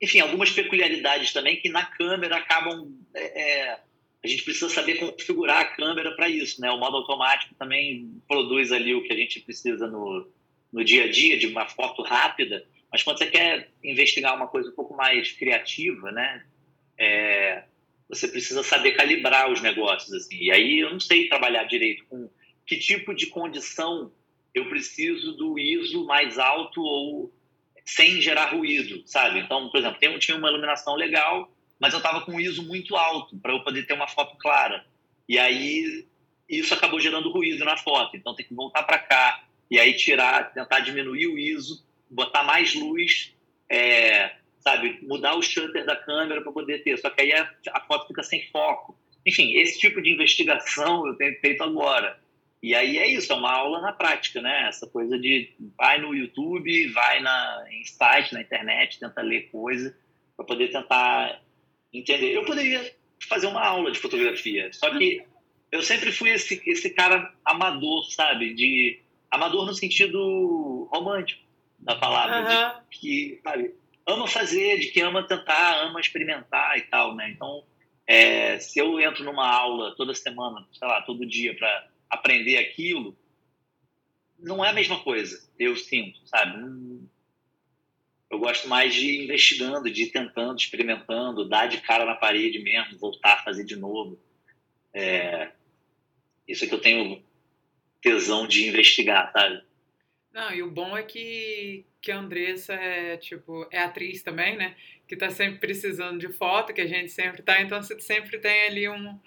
[0.00, 2.92] enfim, algumas peculiaridades também que na câmera acabam.
[3.14, 3.80] É, é
[4.24, 6.68] a gente precisa saber configurar a câmera para isso, né?
[6.72, 10.28] O modo automático também produz ali o que a gente precisa no,
[10.72, 14.70] no dia a dia, de uma foto rápida, mas quando você quer investigar uma coisa
[14.70, 16.44] um pouco mais criativa, né?
[16.98, 17.64] É,
[18.08, 20.36] você precisa saber calibrar os negócios assim.
[20.36, 22.30] E aí eu não sei trabalhar direito com
[22.64, 24.12] que tipo de condição
[24.54, 27.32] eu preciso do ISO mais alto ou
[27.84, 29.38] sem gerar ruído, sabe?
[29.38, 32.96] Então, por exemplo, eu tinha uma iluminação legal, mas eu estava com um ISO muito
[32.96, 34.84] alto para eu poder ter uma foto clara.
[35.28, 36.06] E aí
[36.48, 38.16] isso acabou gerando ruído na foto.
[38.16, 42.74] Então tem que voltar para cá e aí tirar, tentar diminuir o ISO, botar mais
[42.74, 43.34] luz,
[43.68, 44.36] é,
[44.66, 46.98] sabe, mudar o shutter da câmera para poder ter.
[46.98, 48.98] Só que aí a, a, foto fica sem foco.
[49.24, 52.18] Enfim, esse tipo de investigação eu tenho feito agora.
[52.60, 54.66] E aí é isso, é uma aula na prática, né?
[54.68, 59.96] Essa coisa de vai no YouTube, vai na, em site, na internet, tenta ler coisa
[60.36, 61.40] para poder tentar
[61.92, 62.34] entender.
[62.34, 62.92] Eu poderia
[63.28, 65.22] fazer uma aula de fotografia, só que
[65.70, 68.52] eu sempre fui esse, esse cara amador, sabe?
[68.52, 69.00] De
[69.30, 71.42] amador no sentido romântico
[71.78, 72.80] da palavra, uhum.
[72.90, 73.74] de, que sabe,
[74.06, 77.30] ama fazer, de que ama tentar, ama experimentar e tal, né?
[77.30, 77.64] Então,
[78.06, 83.16] é, se eu entro numa aula toda semana, sei lá, todo dia para aprender aquilo,
[84.38, 85.50] não é a mesma coisa.
[85.58, 86.56] Eu sinto, sabe?
[88.30, 93.34] Eu gosto mais de investigando, de tentando, experimentando, dar de cara na parede mesmo, voltar
[93.34, 94.20] a fazer de novo.
[94.92, 95.52] É,
[96.46, 97.24] isso é que eu tenho
[98.00, 99.65] tesão de investigar, sabe?
[100.36, 104.76] Não, e o bom é que, que a Andressa é, tipo, é atriz também, né?
[105.08, 108.66] Que tá sempre precisando de foto, que a gente sempre tá, então você sempre tem
[108.66, 109.18] ali um,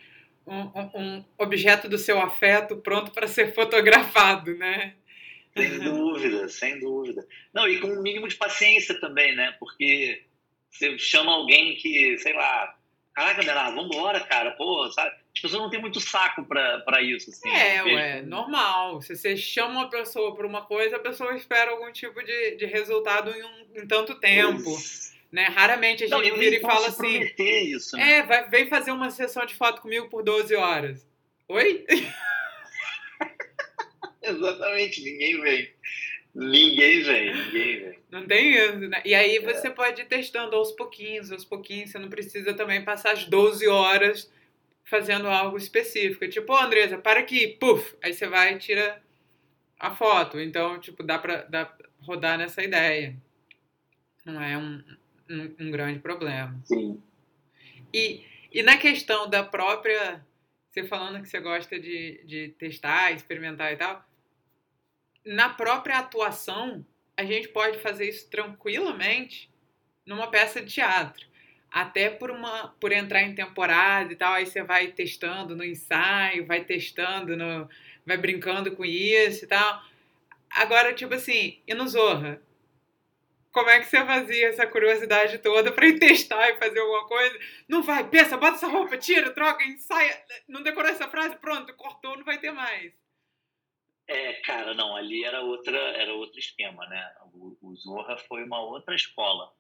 [0.45, 0.62] um,
[0.93, 4.93] um objeto do seu afeto pronto para ser fotografado, né?
[5.58, 7.28] Sem dúvida, sem dúvida.
[7.52, 9.56] Não, e com um mínimo de paciência também, né?
[9.60, 10.22] Porque
[10.69, 12.78] você chama alguém que, sei lá,
[13.15, 15.15] caraca, Bernardo, vambora, cara, pô, sabe?
[15.35, 17.49] As pessoas não têm muito saco pra, isso, assim.
[17.49, 19.01] É, ué, normal.
[19.01, 22.65] Se você chama uma pessoa por uma coisa, a pessoa espera algum tipo de, de
[22.65, 24.75] resultado em, um, em tanto tempo.
[25.31, 25.45] Né?
[25.45, 27.31] Raramente a gente não, vira e fala assim.
[27.37, 28.13] Isso, né?
[28.13, 31.07] É, vai, vem fazer uma sessão de foto comigo por 12 horas.
[31.47, 31.85] Oi?
[34.21, 35.69] Exatamente, ninguém vem.
[36.35, 37.99] Ninguém vem, ninguém vem.
[38.11, 39.01] Não tem isso, né?
[39.05, 39.71] E aí você é.
[39.71, 41.91] pode ir testando aos pouquinhos, aos pouquinhos.
[41.91, 44.31] Você não precisa também passar as 12 horas
[44.89, 46.28] fazendo algo específico.
[46.28, 47.95] Tipo, oh, Andresa, para aqui, puf!
[48.02, 49.02] Aí você vai e tira
[49.80, 50.39] a foto.
[50.39, 53.15] Então, tipo, dá pra, dá rodar nessa ideia.
[54.25, 54.84] Não é um,
[55.30, 56.60] um, um grande problema.
[56.65, 57.02] Sim.
[57.93, 60.25] E, e na questão da própria.
[60.69, 64.08] Você falando que você gosta de, de testar, experimentar e tal
[65.25, 69.49] na própria atuação, a gente pode fazer isso tranquilamente
[70.06, 71.28] numa peça de teatro.
[71.71, 76.45] Até por uma por entrar em temporada e tal, aí você vai testando no ensaio,
[76.45, 77.69] vai testando no
[78.05, 79.84] vai brincando com isso e tal.
[80.49, 82.41] Agora, tipo assim, e no Zorra?
[83.51, 87.39] Como é que você fazia essa curiosidade toda para ir testar e fazer alguma coisa?
[87.67, 90.23] Não vai, pensa, bota essa roupa, tira, troca, ensaia.
[90.47, 91.36] Não decorou essa frase?
[91.38, 92.93] Pronto, cortou, não vai ter mais.
[94.08, 97.15] É, cara, não, ali era outra, era outro esquema, né?
[97.34, 99.51] O, o Zorra foi uma outra escola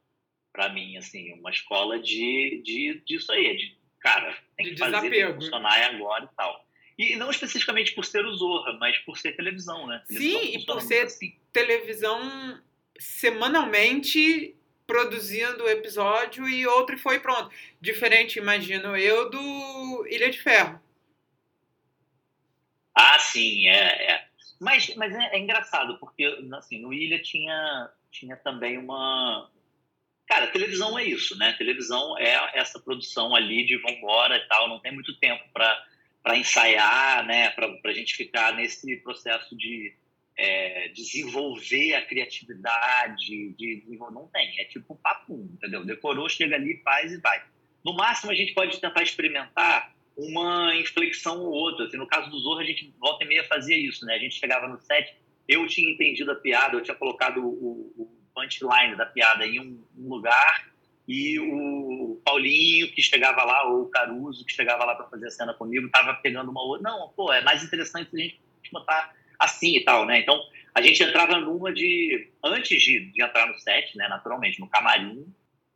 [0.51, 5.09] para mim, assim, uma escola de, de disso aí, de cara, tem de que fazer,
[5.09, 6.65] tem que funcionar agora e tal.
[6.97, 10.03] E não especificamente por ser o Zorra, mas por ser televisão, né?
[10.07, 11.35] Televisão Sim, e por ser assim.
[11.53, 12.61] televisão
[12.97, 17.49] semanalmente produzindo o episódio e outro e foi pronto.
[17.79, 20.81] Diferente, imagino eu, do Ilha de Ferro.
[22.93, 24.27] Ah, sim, é, é.
[24.59, 29.49] Mas, mas é, é, engraçado, porque assim, no Ilha tinha, tinha também uma.
[30.29, 31.53] Cara, televisão é isso, né?
[31.53, 37.25] Televisão é essa produção ali de vambora e tal, não tem muito tempo para ensaiar,
[37.25, 37.49] né?
[37.49, 39.91] Para a gente ficar nesse processo de
[40.37, 45.83] é, desenvolver a criatividade, de, não tem, é tipo papum, entendeu?
[45.83, 47.43] Decorou, chega ali, faz e vai.
[47.83, 51.87] No máximo, a gente pode tentar experimentar uma inflexão ou outra.
[51.87, 54.13] Assim, no caso do Zorro, a gente volta e meia fazia isso, né?
[54.13, 55.11] A gente chegava no set,
[55.47, 59.83] eu tinha entendido a piada, eu tinha colocado o, o punchline da piada em um,
[59.97, 60.69] lugar
[61.07, 65.31] e o Paulinho que chegava lá, ou o Caruso que chegava lá para fazer a
[65.31, 66.89] cena comigo, estava pegando uma outra.
[66.89, 68.39] Não, pô, é mais interessante a gente
[68.71, 70.19] botar assim e tal, né?
[70.19, 70.39] Então,
[70.75, 72.29] a gente entrava numa de...
[72.43, 75.25] Antes de, de entrar no set, né, naturalmente, no camarim,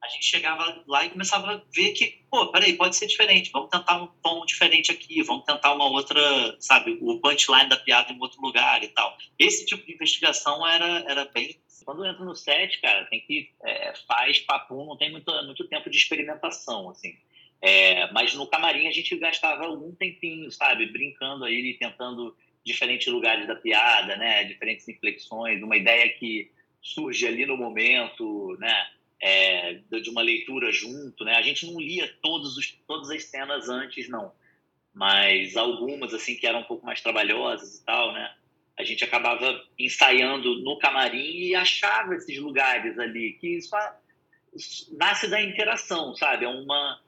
[0.04, 3.70] a gente chegava lá e começava a ver que, pô, peraí, pode ser diferente, vamos
[3.70, 6.22] tentar um tom diferente aqui, vamos tentar uma outra,
[6.60, 9.18] sabe, o punchline da piada em outro lugar e tal.
[9.40, 11.58] Esse tipo de investigação era, era bem.
[11.84, 13.52] Quando entra no set, cara, tem que.
[13.64, 17.16] É, faz papo, não tem muito, muito tempo de experimentação, assim.
[17.62, 23.48] É, mas no camarim a gente gastava algum tempinho, sabe, brincando aí, tentando diferentes lugares
[23.48, 28.88] da piada, né, diferentes inflexões, uma ideia que surge ali no momento, né,
[29.22, 31.36] é, de uma leitura junto, né?
[31.36, 34.34] A gente não lia todos os, todas as cenas antes, não,
[34.94, 38.36] mas algumas assim que eram um pouco mais trabalhosas e tal, né?
[38.78, 43.76] A gente acabava ensaiando no camarim e achava esses lugares ali, que isso,
[44.98, 46.46] nasce da interação, sabe?
[46.46, 47.00] É uma,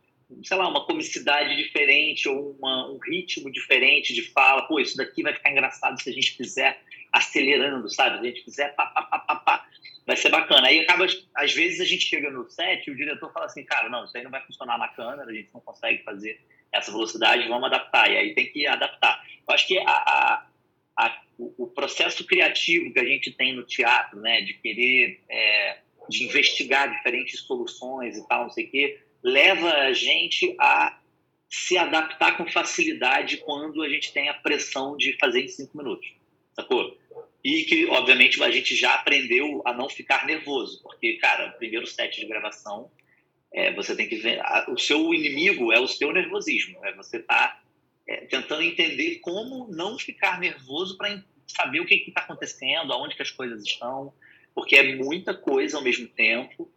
[0.44, 4.68] sei lá, uma comicidade diferente ou uma, um ritmo diferente de fala.
[4.68, 8.20] Pô, isso daqui vai ficar engraçado se a gente fizer acelerando, sabe?
[8.20, 9.68] Se a gente fizer pá, pá, pá, pá, pá,
[10.06, 10.68] vai ser bacana.
[10.68, 13.90] Aí acaba, às vezes a gente chega no set e o diretor fala assim, cara,
[13.90, 16.40] não, isso aí não vai funcionar na câmera, a gente não consegue fazer
[16.72, 18.12] essa velocidade, vamos adaptar.
[18.12, 19.24] E aí tem que adaptar.
[19.48, 20.46] Eu acho que a, a,
[20.98, 25.80] a o, processo criativo que a gente tem no teatro, né, de querer, é,
[26.10, 30.98] de investigar diferentes soluções e tal, não sei o quê, leva a gente a
[31.50, 36.14] se adaptar com facilidade quando a gente tem a pressão de fazer em cinco minutos,
[36.54, 36.98] sacou?
[37.44, 41.86] E que, obviamente, a gente já aprendeu a não ficar nervoso, porque, cara, o primeiro
[41.86, 42.90] set de gravação,
[43.54, 44.40] é, você tem que ver.
[44.42, 47.62] A, o seu inimigo é o seu nervosismo, é você tá
[48.08, 53.22] é, tentando entender como não ficar nervoso para saber o que está acontecendo, aonde que
[53.22, 54.14] as coisas estão,
[54.54, 56.72] porque é muita coisa ao mesmo tempo.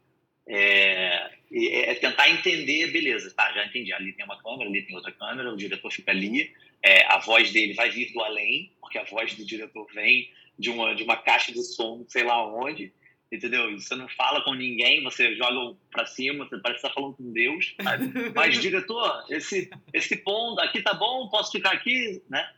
[0.47, 5.13] É, é, tentar entender, beleza, tá, já entendi, ali tem uma câmera, ali tem outra
[5.13, 6.51] câmera, o diretor fica ali,
[6.83, 10.71] é, a voz dele vai vir do além, porque a voz do diretor vem de
[10.71, 12.93] uma, de uma caixa de som, sei lá onde,
[13.31, 13.71] entendeu?
[13.79, 17.33] Você não fala com ninguém, você joga para cima, você parece estar tá falando com
[17.33, 18.11] Deus, sabe?
[18.35, 22.49] Mas, diretor, esse, esse ponto aqui tá bom, posso ficar aqui, né?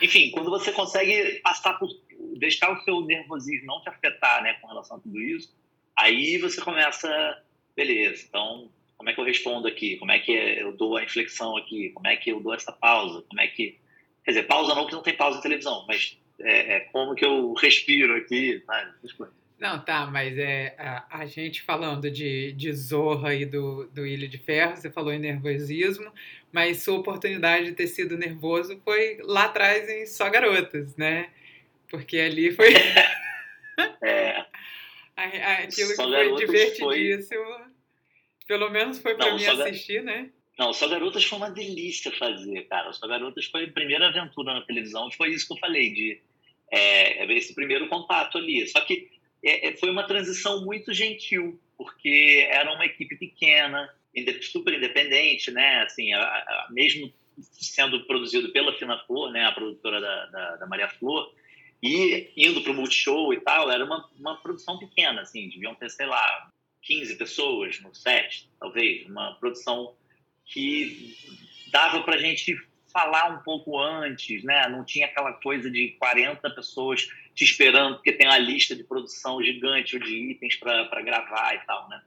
[0.00, 1.88] Enfim, quando você consegue passar por.
[2.38, 5.54] deixar o seu nervosismo não te afetar, né, com relação a tudo isso,
[5.96, 7.42] aí você começa.
[7.76, 9.96] Beleza, então, como é que eu respondo aqui?
[9.96, 11.90] Como é que eu dou a inflexão aqui?
[11.90, 13.22] Como é que eu dou essa pausa?
[13.22, 13.78] Como é que.
[14.24, 17.24] Quer dizer, pausa não, porque não tem pausa na televisão, mas é, é como que
[17.24, 18.92] eu respiro aqui, sabe?
[18.98, 19.43] Essas coisas.
[19.64, 24.28] Não, tá, mas é a, a, gente falando de, de Zorra e do, do Ilha
[24.28, 26.12] de Ferro, você falou em nervosismo,
[26.52, 31.30] mas sua oportunidade de ter sido nervoso foi lá atrás em Só Garotas, né?
[31.88, 32.74] Porque ali foi.
[34.02, 34.44] é.
[35.64, 37.44] Aquilo Só que foi divertidíssimo.
[37.44, 37.64] Foi...
[38.46, 40.28] Pelo menos foi para mim assistir, né?
[40.58, 42.92] Não, Só Garotas foi uma delícia fazer, cara.
[42.92, 46.20] Só Garotas foi a primeira aventura na televisão, foi isso que eu falei, de
[46.70, 48.66] é, esse primeiro contato ali.
[48.68, 49.13] Só que
[49.44, 53.92] é, é, foi uma transição muito gentil, porque era uma equipe pequena,
[54.42, 55.82] super independente, né?
[55.82, 57.12] Assim, a, a, mesmo
[57.52, 61.32] sendo produzido pela Fina Flor, né, a produtora da, da, da Maria Flor,
[61.82, 65.90] e indo para o Multishow e tal, era uma, uma produção pequena, assim, deviam ter,
[65.90, 66.50] sei lá,
[66.82, 69.94] 15 pessoas no set, talvez, uma produção
[70.46, 71.16] que
[71.70, 72.56] dava para a gente
[72.92, 74.68] falar um pouco antes, né?
[74.68, 79.42] Não tinha aquela coisa de 40 pessoas te esperando, porque tem uma lista de produção
[79.42, 82.02] gigante de itens para gravar e tal, né?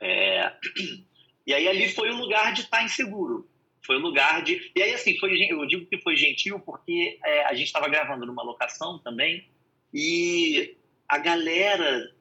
[0.00, 0.52] É...
[1.44, 3.50] E aí ali foi o lugar de estar inseguro.
[3.84, 4.70] Foi o lugar de.
[4.76, 8.24] E aí, assim, foi, eu digo que foi gentil porque é, a gente estava gravando
[8.24, 9.48] numa locação também
[9.92, 10.76] e
[11.08, 12.14] a galera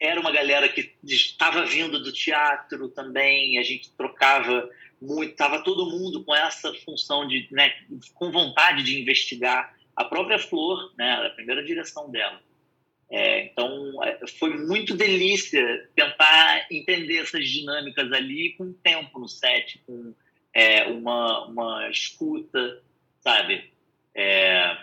[0.00, 4.68] era uma galera que estava vindo do teatro também, a gente trocava
[5.00, 7.72] muito, estava todo mundo com essa função de, né,
[8.14, 9.73] com vontade de investigar.
[9.96, 12.40] A própria Flor, né, a primeira direção dela,
[13.10, 19.80] é, então, é, foi muito delícia tentar entender essas dinâmicas ali com tempo no set,
[19.86, 20.14] com
[20.52, 22.82] é, uma, uma escuta,
[23.20, 23.70] sabe?
[24.14, 24.76] É,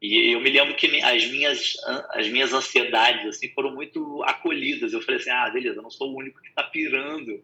[0.00, 1.76] e eu me lembro que as minhas,
[2.10, 4.92] as minhas ansiedades assim, foram muito acolhidas.
[4.92, 7.42] Eu falei assim, ah, beleza, eu não sou o único que está pirando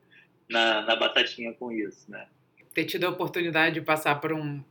[0.48, 2.28] na, na batatinha com isso, né?
[2.74, 4.62] Ter tido a oportunidade de passar por um,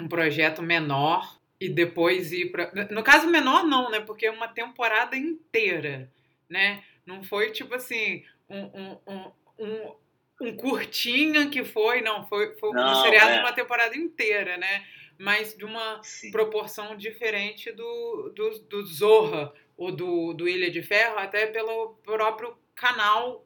[0.00, 2.72] um projeto menor e depois ir para.
[2.90, 4.00] No caso menor, não, né?
[4.00, 6.10] Porque é uma temporada inteira,
[6.48, 6.82] né?
[7.04, 9.94] Não foi tipo assim, um, um, um, um,
[10.40, 13.34] um curtinha que foi, não, foi, foi não, um seriado é.
[13.34, 14.86] de uma temporada inteira, né?
[15.18, 16.30] Mas de uma Sim.
[16.30, 22.56] proporção diferente do, do, do Zorra ou do, do Ilha de Ferro, até pelo próprio
[22.74, 23.44] canal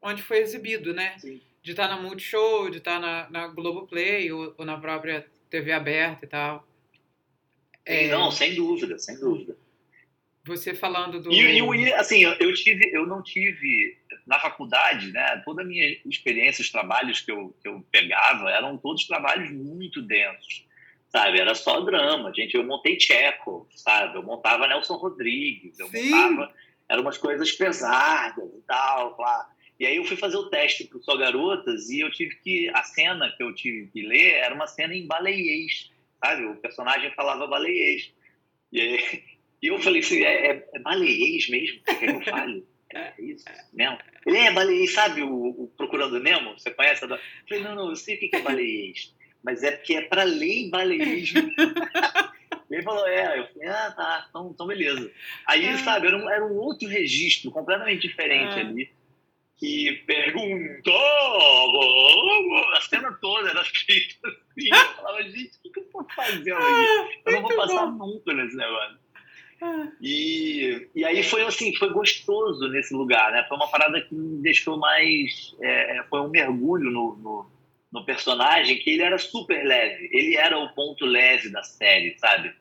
[0.00, 1.16] onde foi exibido, né?
[1.18, 1.40] Sim.
[1.62, 5.26] De estar tá na Multishow, de estar tá na, na Globoplay ou, ou na própria
[5.54, 6.66] TV aberta e tal.
[7.84, 8.08] É...
[8.08, 9.56] Não, sem dúvida, sem dúvida.
[10.46, 11.32] Você falando do.
[11.32, 13.96] E, e assim, eu tive, eu não tive
[14.26, 15.40] na faculdade, né?
[15.44, 20.02] Toda a minha experiência, os trabalhos que eu, que eu pegava eram todos trabalhos muito
[20.02, 20.66] densos,
[21.08, 21.40] sabe?
[21.40, 22.54] Era só drama, gente.
[22.54, 24.18] Eu montei Tcheco, sabe?
[24.18, 26.10] Eu montava Nelson Rodrigues, eu Sim.
[26.10, 26.52] montava,
[26.88, 29.46] eram umas coisas pesadas e tal, claro.
[29.78, 32.82] E aí eu fui fazer o teste para Só Garotas e eu tive que a
[32.82, 35.92] cena que eu tive que ler era uma cena em baleiês
[36.24, 36.44] sabe?
[36.46, 38.12] O personagem falava baleiês.
[38.72, 39.22] E, aí,
[39.62, 42.66] eu falei assim, é, é, é baleiês mesmo que que eu fale?
[42.92, 43.98] É isso mesmo?
[44.24, 46.58] Ele é baleiês, sabe o, o Procurando Nemo?
[46.58, 47.04] Você conhece?
[47.04, 47.18] Eu
[47.48, 49.14] falei, não, não, eu sei o que é baleiês.
[49.42, 51.34] Mas é porque é para ler baleiês.
[52.70, 55.10] Ele falou, é, eu falei, ah, tá, então, então beleza.
[55.46, 55.78] Aí, ah.
[55.78, 58.60] sabe, era um, era um outro registro completamente diferente ah.
[58.60, 58.90] ali,
[59.56, 60.94] que perguntou,
[62.74, 66.56] a cena toda era feita assim, eu falava, gente, o que, que eu tô fazendo
[66.56, 67.20] aqui?
[67.26, 68.98] Eu não vou passar nunca nesse negócio.
[69.62, 69.88] Ah.
[70.00, 73.44] E, e aí foi assim, foi gostoso nesse lugar, né?
[73.48, 75.54] Foi uma parada que me deixou mais.
[75.62, 77.46] É, foi um mergulho no, no,
[77.92, 80.08] no, personagem que ele era super leve.
[80.12, 82.52] Ele era o ponto leve da série, sabe?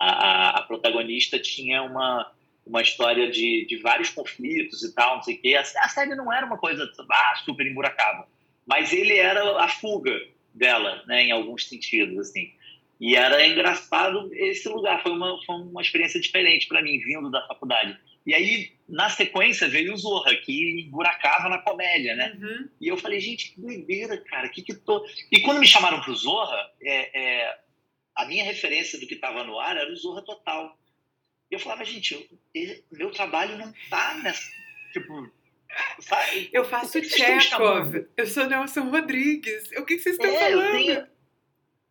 [0.00, 2.30] A, a, a protagonista tinha uma,
[2.68, 5.54] uma história de, de vários conflitos e tal, não sei o quê.
[5.54, 8.26] A, a série não era uma coisa ah, super emburacada,
[8.66, 10.14] mas ele era a fuga
[10.54, 11.24] dela, né?
[11.24, 12.52] Em alguns sentidos, assim.
[13.00, 17.46] E era engraçado esse lugar, foi uma, foi uma experiência diferente para mim, vindo da
[17.46, 17.96] faculdade.
[18.26, 22.36] E aí, na sequência, veio o Zorra, que buracava na comédia, né?
[22.38, 22.68] Uhum.
[22.80, 25.06] E eu falei, gente, que doideira, cara, que que tô...
[25.32, 27.58] E quando me chamaram pro Zorra, é, é,
[28.14, 30.76] a minha referência do que estava no ar era o Zorra Total.
[31.50, 34.48] E eu falava, gente, eu, meu trabalho não tá nessa...
[34.92, 35.30] Tipo,
[36.00, 36.50] sabe?
[36.52, 39.70] Eu faço Chekhov, eu sou Nelson Rodrigues.
[39.72, 40.72] O que, que vocês estão é, falando?
[40.72, 41.06] Tenho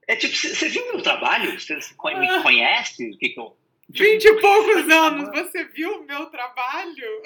[0.07, 1.59] é tipo, você viu meu trabalho?
[1.59, 2.41] Você me ah.
[2.41, 3.09] conhece?
[3.09, 3.57] O que, que eu.
[3.89, 7.23] Vinte e poucos anos, você viu o meu trabalho?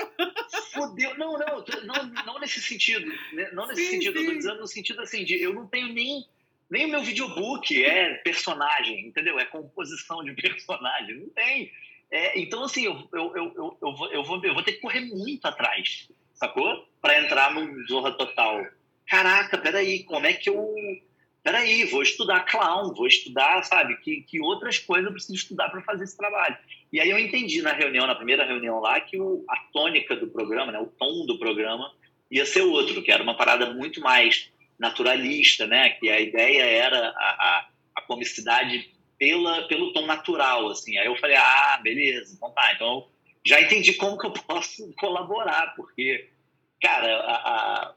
[0.74, 1.18] Fudeu.
[1.18, 3.08] Não, não, não, não nesse sentido.
[3.34, 4.26] Né, não nesse sim, sentido, sim.
[4.26, 6.28] eu tô dizendo no sentido assim, de eu não tenho nem.
[6.70, 9.38] Nem o meu videobook é personagem, entendeu?
[9.38, 11.20] É composição de personagem.
[11.20, 11.72] Não tem.
[12.12, 15.02] É, então, assim, eu, eu, eu, eu, vou, eu, vou, eu vou ter que correr
[15.02, 16.86] muito atrás, sacou?
[17.02, 18.66] Para entrar no Zorra Total.
[19.08, 20.74] Caraca, peraí, como é que eu
[21.44, 25.82] peraí, vou estudar clown, vou estudar, sabe, que, que outras coisas eu preciso estudar para
[25.82, 26.58] fazer esse trabalho.
[26.92, 30.28] E aí eu entendi na reunião, na primeira reunião lá, que o, a tônica do
[30.28, 31.92] programa, né, o tom do programa,
[32.30, 37.10] ia ser outro, que era uma parada muito mais naturalista, né, que a ideia era
[37.10, 38.90] a, a, a comicidade
[39.22, 40.98] pela, pelo tom natural, assim.
[40.98, 43.08] Aí eu falei, ah, beleza, então tá, então
[43.46, 46.28] já entendi como que eu posso colaborar, porque,
[46.82, 47.96] cara, a, a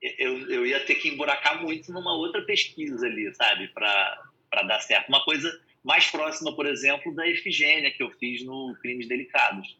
[0.00, 5.08] eu, eu ia ter que emburacar muito numa outra pesquisa ali, sabe, para dar certo.
[5.08, 5.50] Uma coisa
[5.82, 9.76] mais próxima, por exemplo, da Efigênia, que eu fiz no Crimes Delicados.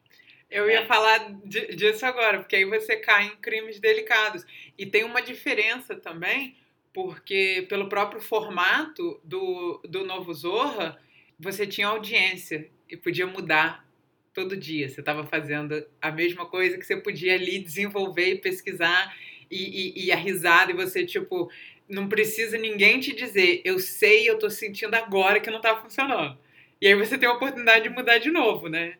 [0.50, 0.86] Eu ia é.
[0.86, 4.44] falar disso agora, porque aí você cai em crimes delicados.
[4.76, 6.56] E tem uma diferença também,
[6.92, 10.98] porque pelo próprio formato do, do Novo Zorra,
[11.38, 13.86] você tinha audiência e podia mudar
[14.32, 14.88] todo dia.
[14.88, 19.16] Você estava fazendo a mesma coisa que você podia ali desenvolver e pesquisar
[19.50, 21.50] e, e, e a risada, e você, tipo,
[21.88, 26.38] não precisa ninguém te dizer, eu sei, eu tô sentindo agora que não tá funcionando.
[26.80, 28.96] E aí você tem a oportunidade de mudar de novo, né?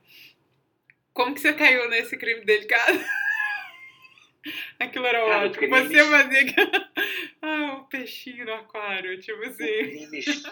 [1.13, 2.99] Como que você caiu nesse crime delicado?
[4.79, 5.69] Aquilo era Cara, ótimo.
[5.69, 6.45] Você fazia.
[7.43, 9.65] ah, o um peixinho no aquário, tipo assim.
[9.65, 10.43] O crimes...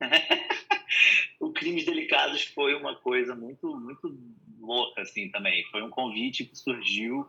[1.40, 4.18] o crimes Delicados foi uma coisa muito, muito
[4.60, 5.64] louca, assim, também.
[5.70, 7.26] Foi um convite que surgiu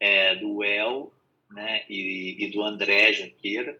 [0.00, 1.12] é, do El
[1.50, 3.78] né, e, e do André Junqueira,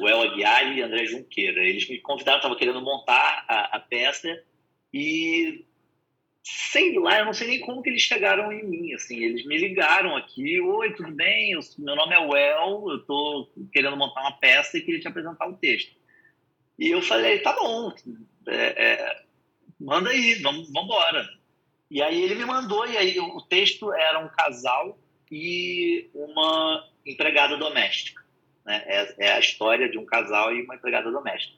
[0.00, 1.64] o El Aguiar e André Junqueira.
[1.64, 4.42] Eles me convidaram, estava querendo montar a, a, peça
[4.92, 5.64] e
[6.48, 9.58] sei lá, eu não sei nem como que eles chegaram em mim, assim, eles me
[9.58, 11.50] ligaram aqui, oi, tudo bem?
[11.50, 15.46] Eu, meu nome é Well, eu estou querendo montar uma peça e queria te apresentar
[15.46, 15.96] um texto.
[16.78, 17.92] E eu falei, tá bom,
[18.46, 19.22] é, é,
[19.80, 21.28] manda aí, vamos embora.
[21.90, 24.96] E aí ele me mandou, e aí o texto era um casal
[25.30, 28.24] e uma empregada doméstica.
[28.64, 28.84] Né?
[28.86, 31.56] É, é, a história de um casal e uma empregada doméstica.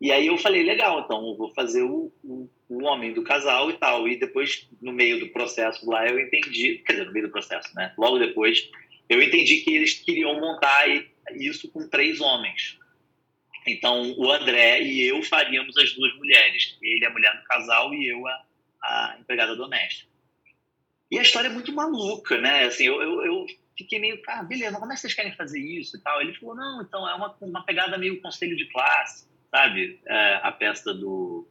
[0.00, 3.70] E aí eu falei, legal, então eu vou fazer o, o, o, homem do casal
[3.70, 4.08] e tal.
[4.08, 7.74] E depois, no meio do processo lá, eu entendi, quer dizer, no meio do processo,
[7.74, 7.92] né?
[7.96, 8.70] Logo depois,
[9.08, 10.86] eu entendi que eles queriam montar
[11.34, 12.78] isso com três homens.
[13.66, 16.76] Então, o André e eu faríamos as duas mulheres.
[16.80, 18.44] Ele, a mulher do casal, e eu, a,
[18.82, 20.08] a empregada doméstica.
[21.10, 22.64] E a história é muito maluca, né?
[22.64, 23.46] Assim, eu, eu, eu
[23.76, 26.20] fiquei meio, ah, beleza, como é que vocês querem fazer isso e tal?
[26.20, 30.00] Ele falou, não, então é uma, uma pegada meio conselho de classe, sabe?
[30.06, 31.48] É, a peça do...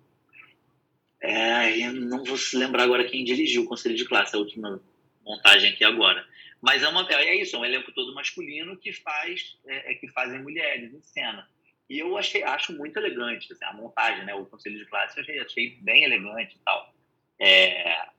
[1.22, 4.82] É, eu não vou se lembrar agora quem dirigiu o conselho de classe, a última
[5.24, 6.26] montagem aqui agora.
[6.62, 10.08] Mas é, uma, é isso, é um elenco todo masculino que faz, é, é que
[10.10, 11.48] fazem mulheres em cena.
[11.90, 14.34] E eu achei, acho muito elegante assim, a montagem, né?
[14.34, 16.94] O conselho de classe eu achei, achei bem elegante e tal.
[17.40, 18.10] É,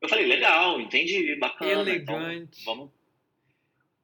[0.00, 1.90] eu falei, legal, entendi, bacana.
[1.90, 2.60] Então Elegante.
[2.60, 2.90] Então, vamos.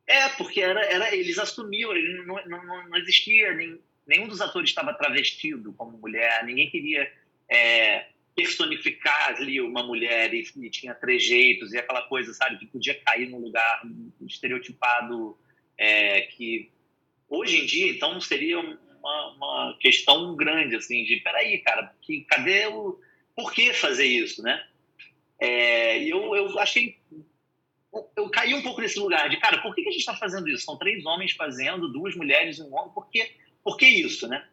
[0.07, 1.93] É, porque era, era, eles assumiam,
[2.25, 7.13] não, não, não existia, nem, nenhum dos atores estava travestido como mulher, ninguém queria
[7.51, 12.95] é, personificar ali uma mulher e, e, tinha trejeitos e aquela coisa, sabe, que podia
[13.01, 13.83] cair num lugar
[14.21, 15.37] estereotipado
[15.77, 16.71] é, que
[17.29, 22.67] hoje em dia, então, seria uma, uma, questão grande, assim, de peraí, cara, que, cadê
[22.67, 22.99] o.
[23.37, 24.61] Por que fazer isso, né?
[25.41, 26.99] É, eu, eu achei.
[28.17, 30.49] Eu caí um pouco nesse lugar de, cara, por que, que a gente está fazendo
[30.49, 30.65] isso?
[30.65, 33.31] São três homens fazendo, duas mulheres e um homem, por que,
[33.63, 34.47] por que isso, né?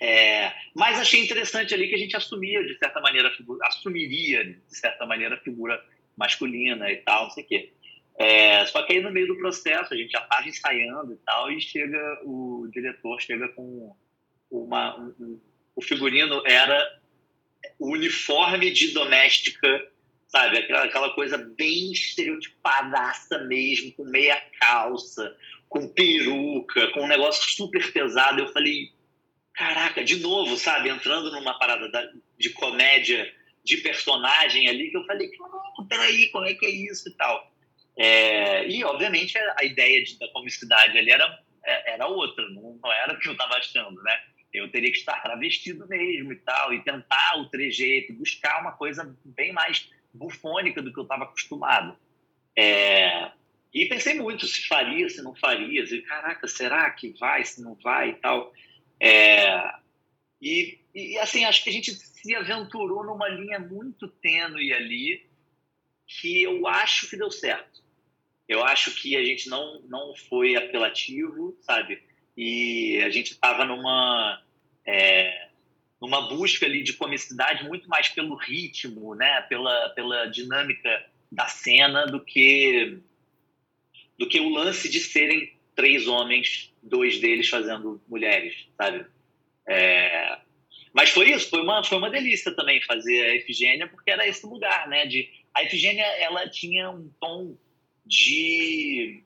[0.00, 3.32] É, mas achei interessante ali que a gente assumia, de certa maneira,
[3.62, 5.82] assumiria, de certa maneira, a figura
[6.16, 7.72] masculina e tal, não sei o quê.
[8.18, 11.50] É, só que aí no meio do processo, a gente já estava ensaiando e tal,
[11.50, 13.94] e chega o diretor chega com
[14.50, 14.98] uma.
[14.98, 15.40] Um, um,
[15.76, 17.00] o figurino era
[17.78, 19.88] o uniforme de doméstica,
[20.26, 20.58] sabe?
[20.58, 25.36] Aquela, aquela coisa bem estereotipadaça mesmo, com meia calça,
[25.68, 28.40] com peruca, com um negócio super pesado.
[28.40, 28.92] Eu falei,
[29.58, 30.88] caraca, de novo, sabe?
[30.88, 33.34] Entrando numa parada da, de comédia
[33.64, 35.28] de personagem ali, que eu falei,
[35.88, 37.52] peraí, como é que é isso e tal.
[37.96, 42.92] É, e, obviamente, a ideia de, da comicidade ali era, é, era outra, não, não
[42.92, 44.20] era o que eu estava achando, né?
[44.54, 49.14] Eu teria que estar travestido mesmo e tal, e tentar o trejeito, buscar uma coisa
[49.24, 51.98] bem mais bufônica do que eu estava acostumado.
[52.56, 53.32] É,
[53.74, 55.82] e pensei muito se faria, se não faria.
[55.82, 58.52] E, caraca, será que vai, se não vai e tal.
[59.00, 59.78] É,
[60.40, 65.26] e, e, assim, acho que a gente se aventurou numa linha muito tênue ali,
[66.06, 67.82] que eu acho que deu certo.
[68.48, 72.02] Eu acho que a gente não, não foi apelativo, sabe?
[72.36, 74.42] E a gente estava numa,
[74.86, 75.48] é,
[76.00, 79.42] numa busca ali de comicidade muito mais pelo ritmo, né?
[79.42, 82.98] Pela, pela dinâmica da cena do que
[84.18, 89.06] do que o lance de serem três homens, dois deles fazendo mulheres, sabe?
[89.64, 90.36] É,
[90.92, 94.44] mas foi isso, foi uma, foi uma delícia também fazer a Efigênia, porque era esse
[94.44, 95.06] lugar, né?
[95.06, 97.56] De, a Efigênia, ela tinha um tom
[98.04, 99.22] de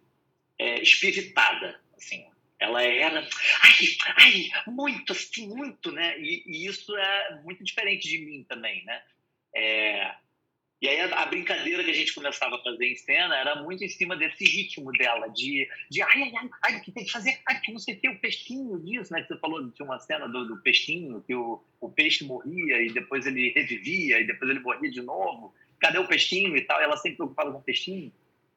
[0.59, 2.26] é, espiritada, assim.
[2.61, 3.26] Ela era,
[3.62, 3.86] ai,
[4.18, 6.20] ai, muito, assim, muito, né?
[6.20, 9.03] E, e isso é muito diferente de mim também, né?
[9.57, 10.14] É,
[10.82, 13.84] e aí a, a, brincadeira que a gente começava a fazer em cena era muito
[13.84, 17.38] em cima desse ritmo dela, de, de ai, ai, ai, ai, que tem que fazer,
[17.46, 19.22] ai, que não sei o que, o peixinho disso, né?
[19.22, 22.92] Que você falou, tinha uma cena do, do peixinho, que o, o peixe morria e
[22.92, 25.54] depois ele revivia e depois ele morria de novo.
[25.78, 26.80] Cadê o peixinho e tal?
[26.80, 28.12] Ela sempre preocupada com o peixinho.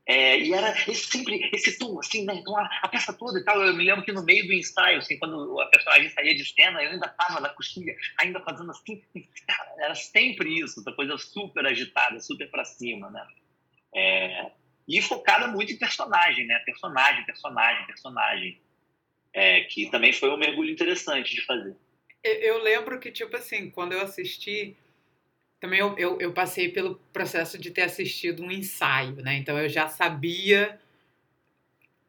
[0.07, 2.35] É, e era esse, sempre esse tom, assim, né?
[2.35, 3.59] Então, a, a, peça toda e tal.
[3.63, 6.83] Eu me lembro que no meio do ensaio, assim, quando a personagem saía de cena,
[6.83, 9.03] eu ainda estava na coxinha, ainda fazendo assim.
[9.79, 13.25] Era sempre isso, essa coisa super agitada, super para cima, né?
[13.95, 14.51] É,
[14.87, 16.59] e focada muito em personagem, né?
[16.59, 18.61] Personagem, personagem, personagem.
[19.33, 21.75] É, que também foi um mergulho interessante de fazer.
[22.23, 24.77] Eu lembro que, tipo assim, quando eu assisti
[25.59, 29.35] também eu, eu, eu, passei pelo processo de ter assistido um ensaio, né?
[29.35, 30.79] Então eu já sabia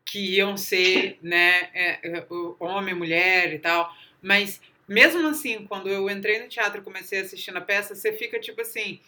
[0.05, 2.27] que iam ser, né, é, é,
[2.59, 3.95] homem, mulher e tal.
[4.21, 8.13] Mas mesmo assim, quando eu entrei no teatro e comecei a assistir na peça, você
[8.13, 9.01] fica tipo assim,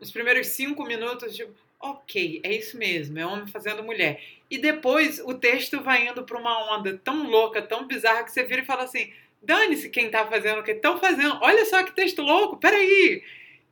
[0.00, 4.22] os primeiros cinco minutos, tipo, ok, é isso mesmo, é homem fazendo mulher.
[4.50, 8.44] E depois o texto vai indo para uma onda tão louca, tão bizarra, que você
[8.44, 11.94] vira e fala assim: dane-se quem tá fazendo o que estão fazendo, olha só que
[11.94, 13.22] texto louco, peraí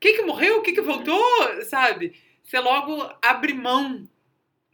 [0.05, 0.59] que que morreu?
[0.59, 1.25] O que que voltou?
[1.65, 2.15] Sabe?
[2.43, 4.07] Você logo abre mão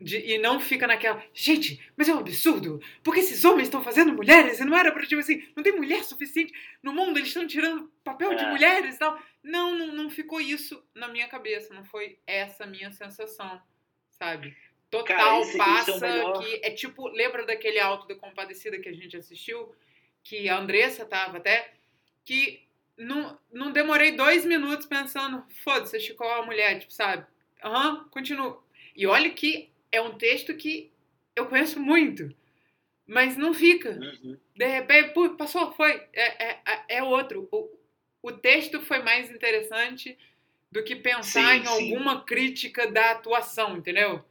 [0.01, 4.13] de, e não fica naquela, gente, mas é um absurdo, porque esses homens estão fazendo
[4.13, 6.53] mulheres e não era pra, tipo assim, não tem mulher suficiente
[6.83, 8.51] no mundo, eles estão tirando papel de é.
[8.51, 9.21] mulheres e tal.
[9.43, 13.61] Não, não, não ficou isso na minha cabeça, não foi essa minha sensação,
[14.11, 14.57] sabe?
[14.91, 18.89] Total Cara, esse, passa esse é que é tipo, lembra daquele Alto da Compadecida que
[18.89, 19.73] a gente assistiu?
[20.25, 21.73] Que a Andressa tava até,
[22.25, 22.69] que
[23.01, 27.27] não, não demorei dois minutos pensando, foda-se, esticou a mulher, tipo, sabe?
[27.65, 28.63] Aham, uhum, continua.
[28.95, 30.93] E olha que é um texto que
[31.35, 32.35] eu conheço muito,
[33.07, 33.93] mas não fica.
[33.93, 34.37] Uhum.
[34.55, 35.93] De repente, pô, passou, foi.
[36.13, 37.49] É, é, é, é outro.
[37.51, 37.71] O,
[38.23, 40.19] o texto foi mais interessante
[40.71, 41.95] do que pensar sim, em sim.
[41.95, 44.23] alguma crítica da atuação, entendeu?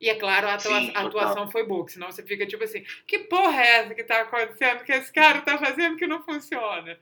[0.00, 2.84] E é claro, a, atua sim, a atuação foi boa, senão você fica tipo assim,
[3.06, 6.98] que porra é essa que tá acontecendo, que esse cara tá fazendo que não funciona?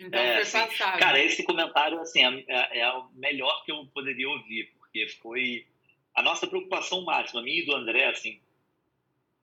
[0.00, 0.98] Então é, foi assim, passado.
[0.98, 5.66] Cara, esse comentário assim, é, é, é, o melhor que eu poderia ouvir, porque foi
[6.14, 8.40] a nossa preocupação máxima, minha e do André, assim,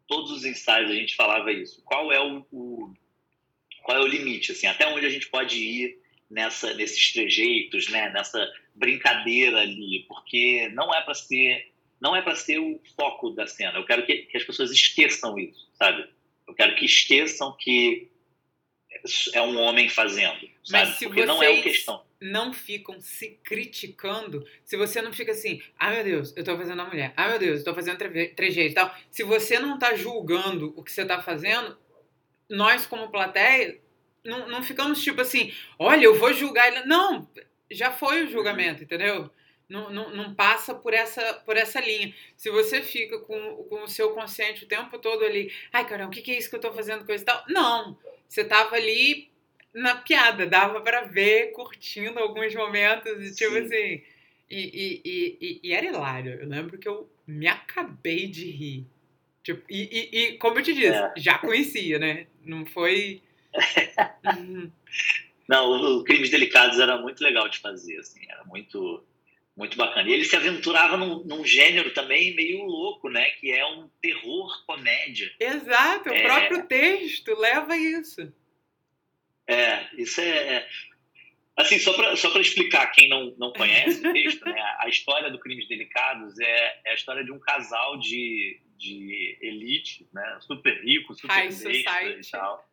[0.08, 1.82] todos os ensaios a gente falava isso.
[1.86, 2.94] Qual é o, o
[3.84, 5.98] qual é o limite, assim, até onde a gente pode ir
[6.30, 12.36] nessa nesses trejeitos, né, nessa brincadeira ali, porque não é para ser não é para
[12.36, 13.78] ser o foco da cena.
[13.78, 16.08] Eu quero que, que as pessoas esqueçam isso, sabe?
[16.48, 18.10] Eu quero que esqueçam que
[19.34, 20.54] é um homem fazendo, sabe?
[20.72, 22.06] Mas se Porque não é uma questão.
[22.20, 26.82] Não ficam se criticando, se você não fica assim, ah meu Deus, eu tô fazendo
[26.82, 28.96] a mulher, ah meu Deus, eu tô fazendo trejeito e tal.
[29.12, 31.78] Se você não tá julgando o que você tá fazendo,
[32.50, 33.80] nós, como plateia,
[34.24, 36.86] não, não ficamos tipo assim, olha, eu vou julgar ele.
[36.86, 37.30] Não,
[37.72, 39.30] já foi o julgamento, entendeu?
[39.70, 42.14] Não, não, não, passa por essa, por essa linha.
[42.38, 46.12] Se você fica com, com o seu consciente o tempo todo ali, ai caramba, o
[46.12, 47.44] que, que é isso que eu tô fazendo com isso e tal?
[47.50, 49.30] Não, você tava ali
[49.74, 53.60] na piada, dava para ver, curtindo alguns momentos, e tipo Sim.
[53.60, 54.04] assim.
[54.50, 56.34] E, e, e, e, era hilário.
[56.40, 58.88] Eu lembro que eu me acabei de rir.
[59.44, 61.14] Tipo, e, e, como eu te disse, é.
[61.18, 62.28] já conhecia, né?
[62.44, 63.22] Não foi.
[64.38, 64.72] uhum.
[65.48, 69.04] Não, o, o Crimes Delicados era muito legal de fazer, assim, era muito
[69.58, 70.08] muito bacana.
[70.08, 73.32] E ele se aventurava num, num, gênero também meio louco, né?
[73.32, 75.34] Que é um terror comédia.
[75.40, 76.20] Exato, é...
[76.20, 78.32] o próprio texto leva isso.
[79.48, 80.28] É, isso é.
[80.28, 80.68] é
[81.56, 84.62] assim, só para só explicar quem não, não conhece o texto, né?
[84.80, 90.08] A história do Crimes Delicados é, é a história de um casal de, de elite,
[90.14, 90.38] né?
[90.42, 92.70] Super rico, super High e tal.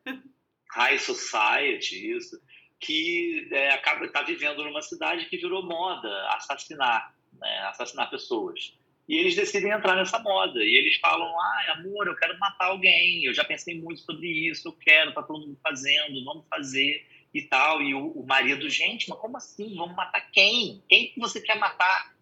[0.71, 2.39] High society, isso
[2.85, 8.75] que é, acaba tá vivendo numa cidade que virou moda assassinar, né, assassinar pessoas.
[9.09, 10.63] E eles decidem entrar nessa moda.
[10.63, 13.25] E eles falam: ah, amor, eu quero matar alguém.
[13.25, 14.69] Eu já pensei muito sobre isso.
[14.69, 17.83] Eu quero, tá todo mundo fazendo, vamos fazer e tal.
[17.83, 19.75] E o, o marido, gente, mas como assim?
[19.77, 20.83] Vamos matar quem?
[20.89, 22.15] Quem que você quer matar?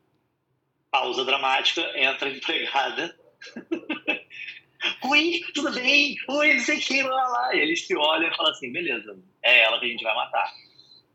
[0.91, 3.19] Pausa dramática, entra a empregada.
[5.05, 6.17] Oi, tudo bem?
[6.29, 7.55] Oi, não sei o que, lá, lá.
[7.55, 10.53] E eles se olham e falam assim: beleza, é ela que a gente vai matar.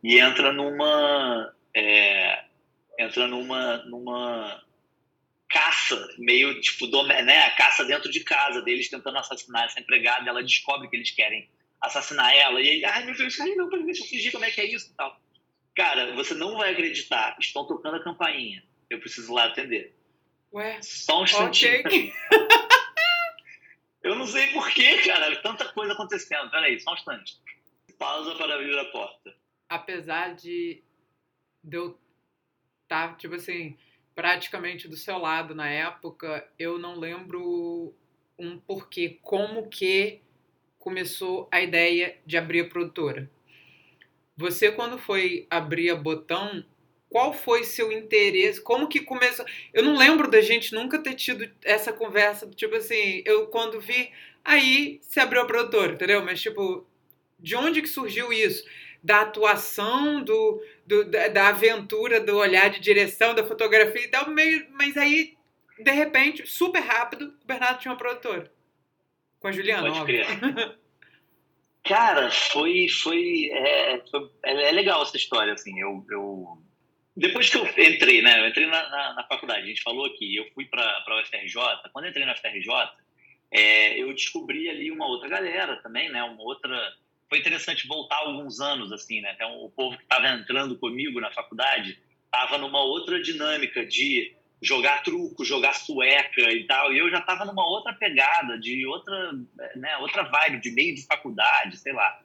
[0.04, 1.54] E entra numa.
[1.76, 2.44] É,
[2.98, 4.64] entra numa, numa
[5.50, 7.44] caça, meio tipo, do, né?
[7.44, 10.30] A caça dentro de casa deles tentando assassinar essa empregada.
[10.30, 11.50] Ela descobre que eles querem
[11.82, 12.62] assassinar ela.
[12.62, 14.92] E aí, ai meu Deus, ai não, deixa eu fingir como é que é isso
[14.92, 15.20] e tal.
[15.76, 17.36] Cara, você não vai acreditar.
[17.40, 18.64] Estão tocando a campainha.
[18.90, 19.94] Eu preciso lá atender.
[20.54, 20.80] Ué?
[20.82, 21.82] Só um instantinho.
[21.82, 22.14] Okay.
[24.04, 25.36] eu não sei porquê, cara.
[25.42, 26.50] Tanta coisa acontecendo.
[26.50, 27.40] Peraí, só um instante
[27.98, 29.36] pausa para abrir a porta.
[29.70, 30.84] Apesar de,
[31.64, 32.00] de eu
[32.84, 33.78] estar, tá, tipo assim,
[34.16, 37.94] praticamente do seu lado na época, eu não lembro
[38.38, 40.22] um porquê, como que
[40.80, 43.30] começou a ideia de abrir a produtora.
[44.38, 46.64] Você, quando foi abrir a Botão,
[47.18, 48.62] qual foi seu interesse?
[48.62, 49.44] Como que começou?
[49.74, 54.12] Eu não lembro da gente nunca ter tido essa conversa, tipo assim, eu quando vi,
[54.46, 56.24] aí se abriu a produtora, entendeu?
[56.24, 56.86] Mas, tipo,
[57.40, 58.64] de onde que surgiu isso?
[59.04, 64.30] Da atuação, do, do da, da, aventura, do olhar de direção, da fotografia e tal,
[64.30, 65.36] meio, mas aí,
[65.80, 68.52] de repente, super rápido, o Bernardo tinha uma produtora.
[69.40, 70.24] Com a Juliana, Pode óbvio.
[71.84, 76.67] Cara, foi, foi, é, foi, é, legal essa história, assim, eu, eu
[77.18, 80.36] depois que eu entrei, né, eu entrei na, na, na faculdade, a gente falou aqui,
[80.36, 82.70] eu fui para a UFRJ, quando eu entrei na UFRJ,
[83.52, 86.80] é, eu descobri ali uma outra galera também, né, uma outra
[87.30, 89.34] foi interessante voltar alguns anos, assim, né?
[89.36, 95.04] Então, o povo que estava entrando comigo na faculdade estava numa outra dinâmica de jogar
[95.04, 99.34] truco, jogar sueca e tal, e eu já estava numa outra pegada, de outra,
[99.76, 102.20] né, outra vibe, de meio de faculdade, sei lá.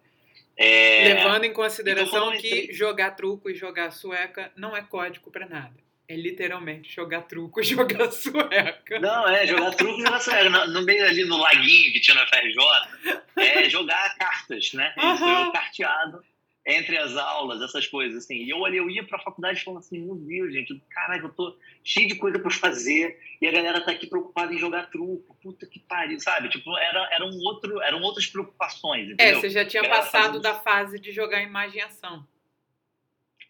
[0.57, 1.15] É...
[1.15, 5.75] Levando em consideração então, que jogar truco e jogar sueca não é código para nada.
[6.09, 8.99] É literalmente jogar truco e jogar sueca.
[9.01, 10.51] Não, é jogar truco e jogar sueca.
[10.51, 14.93] No, no, meio ali no laguinho que tinha na FRJ, é jogar cartas, né?
[14.97, 15.47] Isso, uhum.
[15.47, 16.23] eu carteado
[16.65, 18.37] entre as aulas, essas coisas, assim.
[18.37, 22.07] E eu, eu ia pra faculdade falando assim, meu Deus, gente, caralho, eu tô cheio
[22.07, 25.37] de coisa pra fazer e a galera tá aqui preocupada em jogar truco.
[25.43, 26.49] Puta que pariu, sabe?
[26.49, 29.39] Tipo, era, era um outro, eram outras preocupações, é, entendeu?
[29.39, 32.25] É, você já tinha passado da fase de jogar imaginação.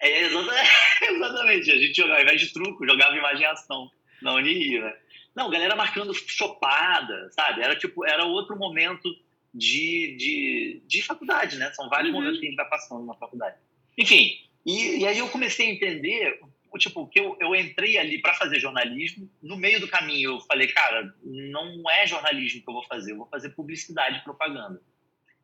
[0.01, 0.23] É,
[1.05, 1.71] exatamente.
[1.71, 3.91] A gente jogava, ao invés de truco, jogava imaginação
[4.23, 4.97] na Unirio, né?
[5.35, 7.63] Não, galera marcando chopada, sabe?
[7.63, 9.09] Era tipo, era outro momento
[9.55, 11.71] de, de, de faculdade, né?
[11.73, 12.21] São vários uhum.
[12.21, 13.57] momentos que a gente vai passando na faculdade.
[13.99, 16.41] Enfim, e, e aí eu comecei a entender,
[16.79, 20.69] tipo, que eu, eu entrei ali para fazer jornalismo, no meio do caminho eu falei,
[20.69, 24.81] cara, não é jornalismo que eu vou fazer, eu vou fazer publicidade e propaganda.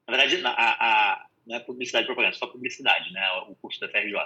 [0.06, 3.20] Na verdade, a, a, não é publicidade e propaganda, só publicidade, né?
[3.48, 4.16] O curso da FRJ.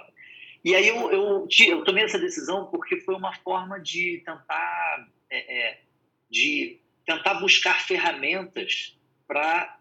[0.64, 5.58] E aí eu, eu, eu tomei essa decisão porque foi uma forma de tentar, é,
[5.58, 5.80] é,
[6.30, 8.96] de tentar buscar ferramentas
[9.32, 9.78] para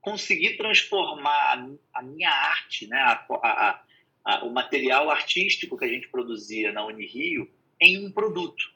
[0.00, 2.96] conseguir transformar a minha arte, né?
[2.96, 3.82] A, a,
[4.24, 7.50] a, o material artístico que a gente produzia na Unirio
[7.80, 8.72] em um produto.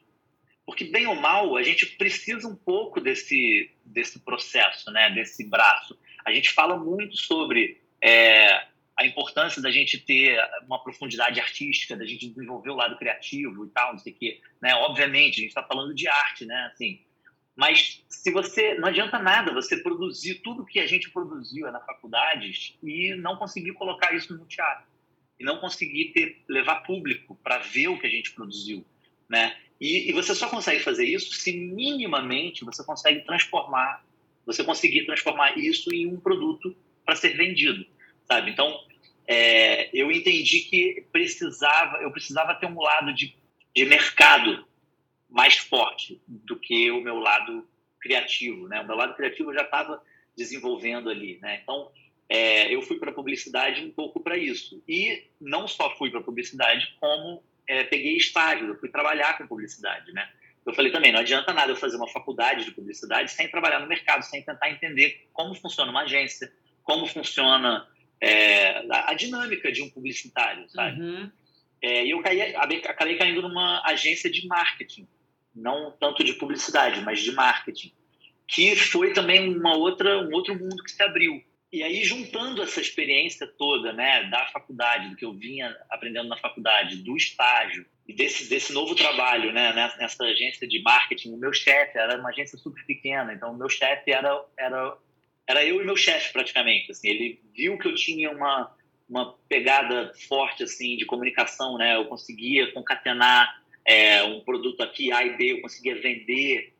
[0.65, 5.09] Porque, bem ou mal, a gente precisa um pouco desse, desse processo, né?
[5.09, 5.97] desse braço.
[6.25, 12.05] A gente fala muito sobre é, a importância da gente ter uma profundidade artística, da
[12.05, 14.41] gente desenvolver o lado criativo e tal, não sei o quê.
[14.61, 14.75] Né?
[14.75, 16.69] Obviamente, a gente está falando de arte, né?
[16.73, 17.01] Assim,
[17.55, 22.77] Mas se você não adianta nada você produzir tudo que a gente produziu na faculdade
[22.81, 24.85] e não conseguir colocar isso no teatro
[25.39, 28.83] e não conseguir ter levar público para ver o que a gente produziu,
[29.29, 29.55] né?
[29.79, 34.05] E, e, você só consegue fazer isso se minimamente você consegue transformar,
[34.45, 36.75] você conseguir transformar isso em um produto
[37.05, 37.85] para ser vendido,
[38.25, 38.51] sabe?
[38.51, 38.79] Então
[39.27, 43.35] é, eu entendi que precisava, eu precisava ter um lado de,
[43.75, 44.65] de mercado
[45.33, 47.67] mais forte do que o meu lado
[47.99, 48.79] criativo, né?
[48.81, 49.99] O meu lado criativo eu já estava
[50.37, 51.59] desenvolvendo ali, né?
[51.63, 51.91] Então,
[52.29, 54.83] é, eu fui para a publicidade um pouco para isso.
[54.87, 59.47] E não só fui para a publicidade, como é, peguei estágio, eu fui trabalhar com
[59.47, 60.29] publicidade, né?
[60.63, 63.87] Eu falei também, não adianta nada eu fazer uma faculdade de publicidade sem trabalhar no
[63.87, 66.53] mercado, sem tentar entender como funciona uma agência,
[66.83, 67.87] como funciona
[68.21, 71.01] é, a, a, dinâmica de um publicitário, sabe?
[71.01, 71.31] Uhum.
[71.81, 75.07] É, e eu caí, acabei caindo numa agência de marketing,
[75.55, 77.91] não tanto de publicidade, mas de marketing,
[78.47, 81.43] que foi também uma outra, um outro mundo que se abriu.
[81.71, 86.37] E aí, juntando essa experiência toda, né, da faculdade, do que eu vinha aprendendo na
[86.37, 91.51] faculdade, do estágio e desse, desse novo trabalho, né, nessa agência de marketing, o meu
[91.51, 94.97] chefe era uma agência super pequena, então o meu chefe era, era,
[95.47, 98.71] era eu e meu chefe praticamente, assim, ele viu que eu tinha uma,
[99.09, 105.25] uma pegada forte, assim, de comunicação, né, eu conseguia concatenar é, um produto aqui, A
[105.25, 106.73] e B, eu conseguia vender.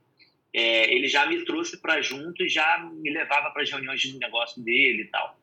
[0.54, 4.18] É, ele já me trouxe para junto e já me levava para as reuniões de
[4.18, 5.38] negócio dele e tal.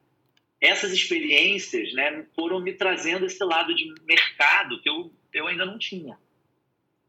[0.60, 5.78] Essas experiências né, foram me trazendo esse lado de mercado que eu, eu ainda não
[5.78, 6.18] tinha.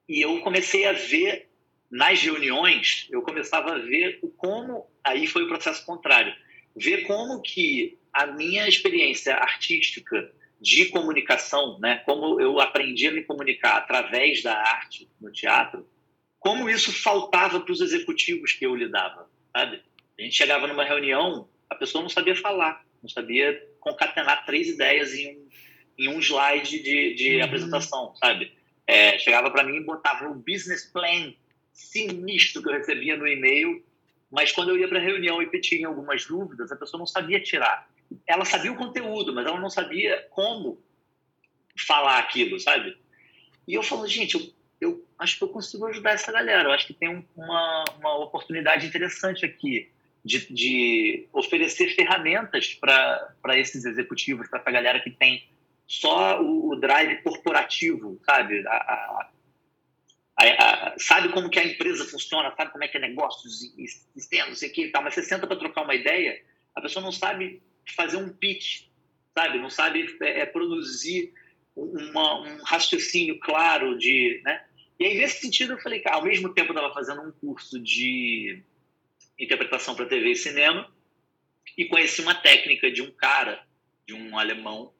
[0.08, 1.47] E eu comecei a ver
[1.89, 6.34] nas reuniões, eu começava a ver como, aí foi o processo contrário,
[6.76, 11.97] ver como que a minha experiência artística de comunicação, né?
[12.05, 15.88] Como eu aprendi a me comunicar através da arte no teatro,
[16.39, 19.82] como isso faltava para os executivos que eu lidava, sabe?
[20.20, 25.14] A gente chegava numa reunião, a pessoa não sabia falar, não sabia concatenar três ideias
[25.16, 25.49] em um,
[25.97, 27.43] em um slide de, de uhum.
[27.43, 28.53] apresentação, sabe?
[28.86, 31.34] É, chegava para mim e botava um business plan
[31.74, 33.84] sinistro que eu recebia no e-mail,
[34.30, 37.41] mas quando eu ia para a reunião e tinha algumas dúvidas, a pessoa não sabia
[37.41, 37.91] tirar
[38.28, 40.82] ela sabia o conteúdo, mas ela não sabia como
[41.78, 42.97] falar aquilo, sabe?
[43.68, 46.70] E eu falo, gente, eu, eu acho que eu consigo ajudar essa galera.
[46.70, 49.89] Eu acho que tem uma, uma oportunidade interessante aqui
[50.24, 55.49] de, de oferecer ferramentas para esses executivos, para essa galera que tem
[55.88, 58.66] só o, o drive corporativo, sabe?
[58.68, 59.30] A, a,
[60.38, 63.59] a, sabe como que a empresa funciona, sabe como é que é negócios,
[64.55, 66.41] sei o que e tal, mas você senta para trocar uma ideia,
[66.76, 67.62] a pessoa não sabe
[67.96, 68.84] fazer um pitch,
[69.34, 69.60] sabe?
[69.60, 71.34] Não sabe é, é, produzir
[71.76, 74.66] uma, um raciocínio claro de, né?
[75.00, 77.80] E aí, nesse sentido, eu falei, cara, ao mesmo tempo eu estava fazendo um curso
[77.80, 78.62] de
[79.40, 80.92] interpretação para TV e cinema
[81.78, 83.66] e conheci uma técnica de um cara,
[84.06, 84.94] de um alemão,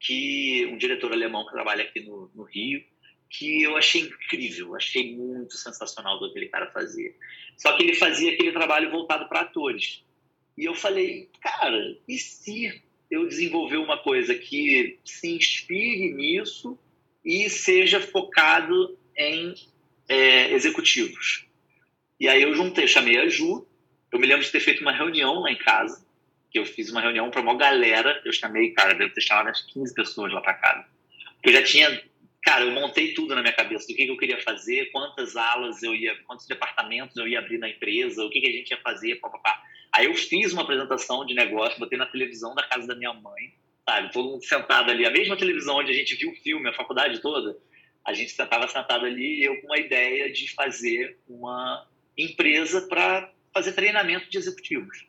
[0.00, 2.82] que um diretor alemão que trabalha aqui no, no Rio,
[3.28, 7.14] que eu achei incrível, achei muito sensacional do que aquele cara fazia.
[7.56, 10.04] Só que ele fazia aquele trabalho voltado para atores.
[10.56, 16.78] E eu falei, cara, e se eu desenvolver uma coisa que se inspire nisso
[17.24, 19.54] e seja focado em
[20.08, 21.46] é, executivos?
[22.18, 23.66] E aí eu juntei, chamei a Ju,
[24.12, 26.06] eu me lembro de ter feito uma reunião lá em casa,
[26.50, 29.62] que eu fiz uma reunião para uma galera, eu chamei, cara, deve ter chamado umas
[29.62, 30.86] 15 pessoas lá para casa.
[31.42, 32.02] Eu já tinha,
[32.42, 35.94] cara, eu montei tudo na minha cabeça, do que, eu queria fazer, quantas alas eu
[35.94, 39.16] ia, quantos departamentos eu ia abrir na empresa, o que, que a gente ia fazer,
[39.16, 39.62] papapá.
[39.92, 43.54] Aí eu fiz uma apresentação de negócio, botei na televisão da casa da minha mãe,
[43.88, 44.12] sabe?
[44.12, 47.20] Todo mundo sentado ali, a mesma televisão onde a gente viu o filme, a faculdade
[47.20, 47.56] toda,
[48.04, 51.86] a gente estava sentado ali e eu com uma ideia de fazer uma
[52.18, 55.06] empresa para fazer treinamento de executivos,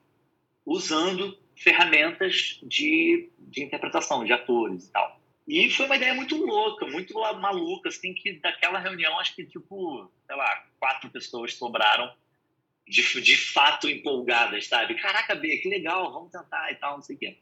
[0.65, 5.22] usando ferramentas de, de interpretação de atores e tal.
[5.47, 10.09] E foi uma ideia muito louca, muito maluca, assim, que daquela reunião, acho que, tipo,
[10.25, 12.13] sei lá, quatro pessoas sobraram
[12.87, 14.95] de, de fato empolgadas, sabe?
[14.95, 17.37] Caraca, B, que legal, vamos tentar e tal, não sei o quê.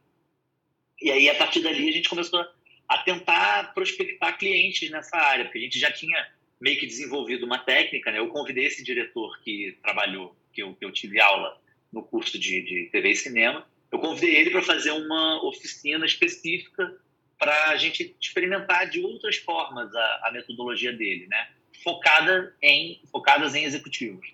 [1.00, 2.44] E aí, a partir dali, a gente começou
[2.88, 7.60] a tentar prospectar clientes nessa área, porque a gente já tinha meio que desenvolvido uma
[7.60, 8.20] técnica, né?
[8.20, 11.60] Eu convidei esse diretor que trabalhou, que eu, que eu tive aula
[11.92, 16.98] no curso de, de TV e cinema, eu convidei ele para fazer uma oficina específica
[17.42, 21.50] para a gente experimentar de outras formas a, a metodologia dele, né?
[21.84, 24.32] Focada em, focadas em executivos.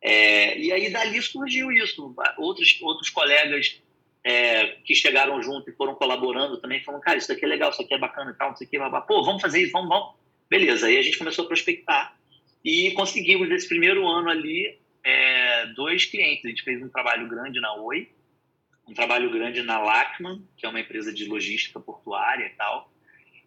[0.00, 2.14] É, e aí dali surgiu isso.
[2.38, 3.82] Outros, outros colegas
[4.22, 7.82] é, que chegaram junto e foram colaborando também falaram, cara, isso aqui é legal, isso
[7.82, 10.14] aqui é bacana e tal, isso aqui, blá, pô, vamos fazer isso, vamos, vamos.
[10.48, 12.16] Beleza, aí a gente começou a prospectar
[12.64, 16.44] e conseguimos nesse primeiro ano ali é, dois clientes.
[16.44, 18.08] A gente fez um trabalho grande na Oi,
[18.86, 22.92] um trabalho grande na Lachman, que é uma empresa de logística portuária e tal.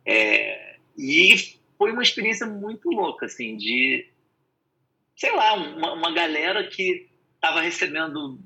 [0.06, 1.36] É, e
[1.78, 4.08] foi uma experiência muito louca, assim, de,
[5.16, 8.40] sei lá, uma, uma galera que estava recebendo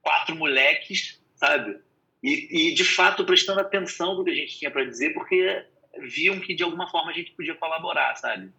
[0.00, 1.78] quatro moleques, sabe?
[2.22, 5.64] E, e, de fato, prestando atenção no que a gente tinha para dizer, porque
[6.00, 8.50] viam que, de alguma forma, a gente podia colaborar, sabe?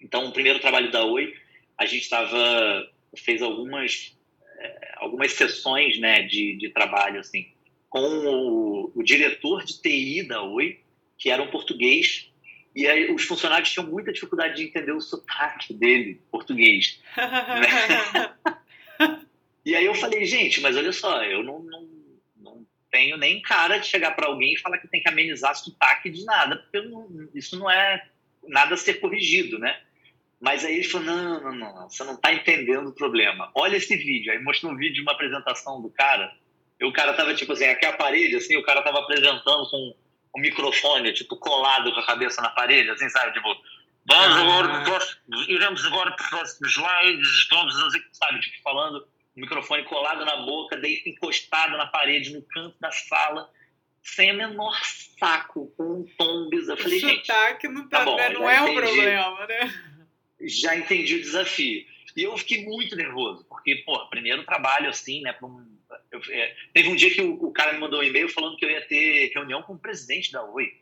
[0.00, 1.34] Então, o primeiro trabalho da Oi,
[1.78, 4.13] a gente estava fez algumas
[4.96, 7.54] algumas sessões né, de, de trabalho assim
[7.94, 10.80] com o, o, diretor de TI da Oi,
[11.16, 12.28] que era um português,
[12.74, 17.00] e aí os funcionários tinham muita dificuldade de entender o sotaque dele, português.
[17.16, 18.34] né?
[19.64, 21.88] e aí eu falei, gente, mas olha só, eu não, não,
[22.36, 26.10] não tenho nem cara de chegar para alguém e falar que tem que amenizar sotaque
[26.10, 28.04] de nada, porque não, isso não é
[28.48, 29.80] nada a ser corrigido, né?
[30.44, 33.50] Mas aí ele falou: não, não, não, você não está entendendo o problema.
[33.54, 34.30] Olha esse vídeo.
[34.30, 36.30] Aí mostrou um vídeo de uma apresentação do cara.
[36.78, 39.96] E o cara tava, tipo assim, aqui a parede, assim, o cara tava apresentando com
[40.36, 43.32] um microfone, tipo, colado com a cabeça na parede, assim, sabe?
[43.32, 43.56] Tipo,
[44.06, 44.98] vamos agora,
[45.48, 47.74] iremos agora para os próximos slides, vamos,
[48.12, 48.40] sabe?
[48.40, 48.98] Tipo, falando,
[49.36, 53.48] o microfone colado na boca, daí encostado na parede, no canto da sala
[54.02, 54.78] sem a menor
[55.18, 56.78] saco, com um tom bizarro.
[56.78, 57.26] Eu falei, gente.
[57.26, 59.94] Sotaque não, tá, tá bom, não é um problema, né?
[60.48, 61.84] Já entendi o desafio.
[62.16, 65.36] E eu fiquei muito nervoso, porque, pô, primeiro trabalho assim, né?
[65.42, 65.66] Um,
[66.12, 68.64] eu, é, teve um dia que o, o, cara me mandou um e-mail falando que
[68.64, 70.72] eu ia ter reunião com o presidente da Oi.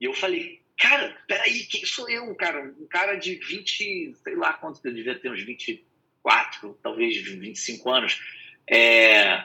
[0.00, 2.74] E eu falei, cara, peraí, quem sou eu, cara?
[2.80, 8.20] Um cara de 20, sei lá quanto eu devia ter, uns 24, talvez 25 anos.
[8.66, 9.44] É,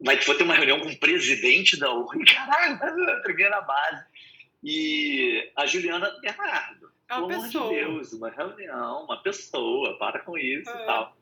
[0.00, 2.24] vai, vou ter uma reunião com o presidente da Oi.
[2.32, 4.04] Caralho, primeira base.
[4.62, 6.83] E a Juliana Bernardo
[7.14, 7.64] é uma Pelo pessoa.
[7.64, 10.82] amor de Deus, uma reunião, uma pessoa, para com isso é.
[10.82, 11.16] e tal.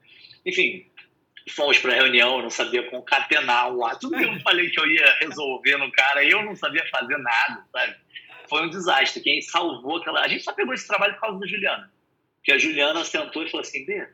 [0.45, 0.87] Enfim,
[1.51, 4.15] fomos para a reunião, eu não sabia concatenar o ato.
[4.15, 7.97] Eu falei que eu ia resolver no cara, eu não sabia fazer nada, sabe?
[8.49, 9.23] Foi um desastre.
[9.23, 10.21] Quem salvou aquela.
[10.21, 11.93] A gente só pegou esse trabalho por causa da Juliana.
[12.37, 14.09] Porque a Juliana sentou e falou assim: Bê,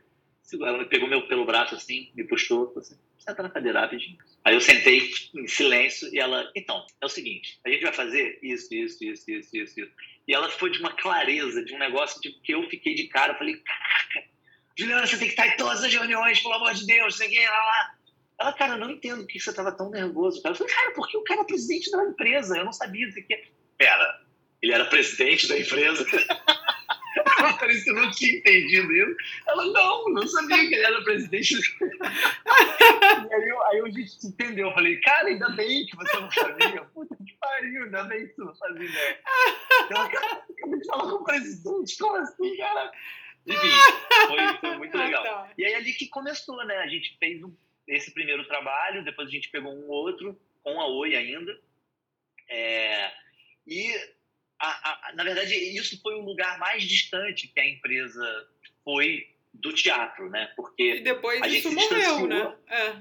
[0.61, 4.19] ela me pegou meu pelo braço assim, me puxou, falou assim: senta na cadeira rapidinho.
[4.45, 8.39] Aí eu sentei em silêncio e ela, então, é o seguinte, a gente vai fazer
[8.43, 9.93] isso, isso, isso, isso, isso, isso.
[10.27, 13.35] E ela foi de uma clareza, de um negócio de que eu fiquei de cara.
[13.35, 14.29] Falei, caraca,
[14.79, 17.49] Juliana, você tem que estar em todas as reuniões, pelo amor de Deus, você quer
[17.49, 17.95] lá, lá.
[18.41, 20.41] Ela, cara, eu não entendo que você estava tão nervoso.
[20.45, 23.51] Eu falei, cara, porque o cara é presidente da empresa, eu não sabia isso aqui.
[23.77, 24.23] Pera,
[24.62, 26.07] ele era presidente da empresa?
[27.39, 29.16] Ela parecia que não tinha entendido isso.
[29.47, 31.55] Ela, não, não sabia que ele era presidente.
[31.81, 34.69] e aí, aí a gente entendeu.
[34.69, 36.85] Eu falei, cara, ainda bem que você não sabia.
[36.95, 39.21] Puta que pariu, ainda bem que você não fazia ideia.
[39.91, 42.93] Ela, cara, acabei de falar com o presidente, como assim, cara?
[43.47, 43.71] Enfim,
[44.27, 45.23] foi, foi muito legal.
[45.23, 45.51] Tá.
[45.57, 46.77] E aí ali que começou, né?
[46.79, 47.55] A gente fez um,
[47.87, 51.59] esse primeiro trabalho, depois a gente pegou um outro, com a Oi ainda.
[52.51, 53.11] É,
[53.66, 53.93] e
[54.59, 58.48] a, a, na verdade, isso foi o lugar mais distante que a empresa
[58.84, 60.52] foi do teatro, né?
[60.56, 62.54] Porque e depois a isso morreu, né?
[62.68, 62.96] É.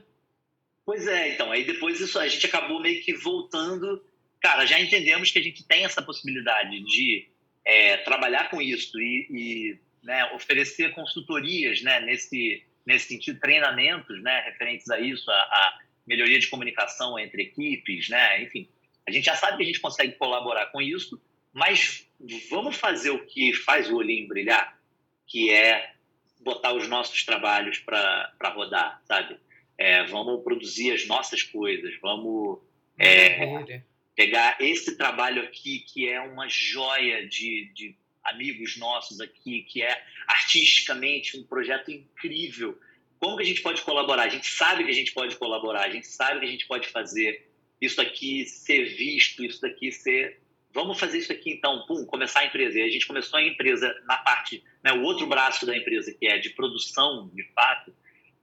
[0.86, 4.04] Pois é, então, aí depois isso a gente acabou meio que voltando.
[4.40, 7.28] Cara, já entendemos que a gente tem essa possibilidade de
[7.66, 14.40] é, trabalhar com isso e, e né, oferecer consultorias, né, nesse nesse sentido, treinamentos, né,
[14.46, 18.70] referentes a isso, a, a melhoria de comunicação entre equipes, né, enfim.
[19.06, 21.22] A gente já sabe que a gente consegue colaborar com isso,
[21.58, 22.08] mas
[22.52, 24.80] vamos fazer o que faz o olhinho brilhar,
[25.26, 25.92] que é
[26.40, 29.40] botar os nossos trabalhos para rodar, sabe?
[29.76, 32.60] É, vamos produzir as nossas coisas, vamos
[32.96, 33.82] é,
[34.16, 40.00] pegar esse trabalho aqui, que é uma joia de, de amigos nossos aqui, que é
[40.28, 42.80] artisticamente um projeto incrível.
[43.20, 44.26] Como que a gente pode colaborar?
[44.26, 46.88] A gente sabe que a gente pode colaborar, a gente sabe que a gente pode
[46.90, 47.50] fazer
[47.82, 50.40] isso aqui ser visto, isso daqui ser
[50.78, 52.78] vamos fazer isso aqui então, pum, começar a empresa.
[52.78, 56.28] E a gente começou a empresa na parte, né, o outro braço da empresa, que
[56.28, 57.92] é de produção, de fato,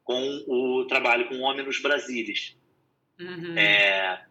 [0.02, 2.56] com o trabalho com Homem nos Brasilis.
[3.20, 3.56] Uhum.
[3.56, 4.24] É,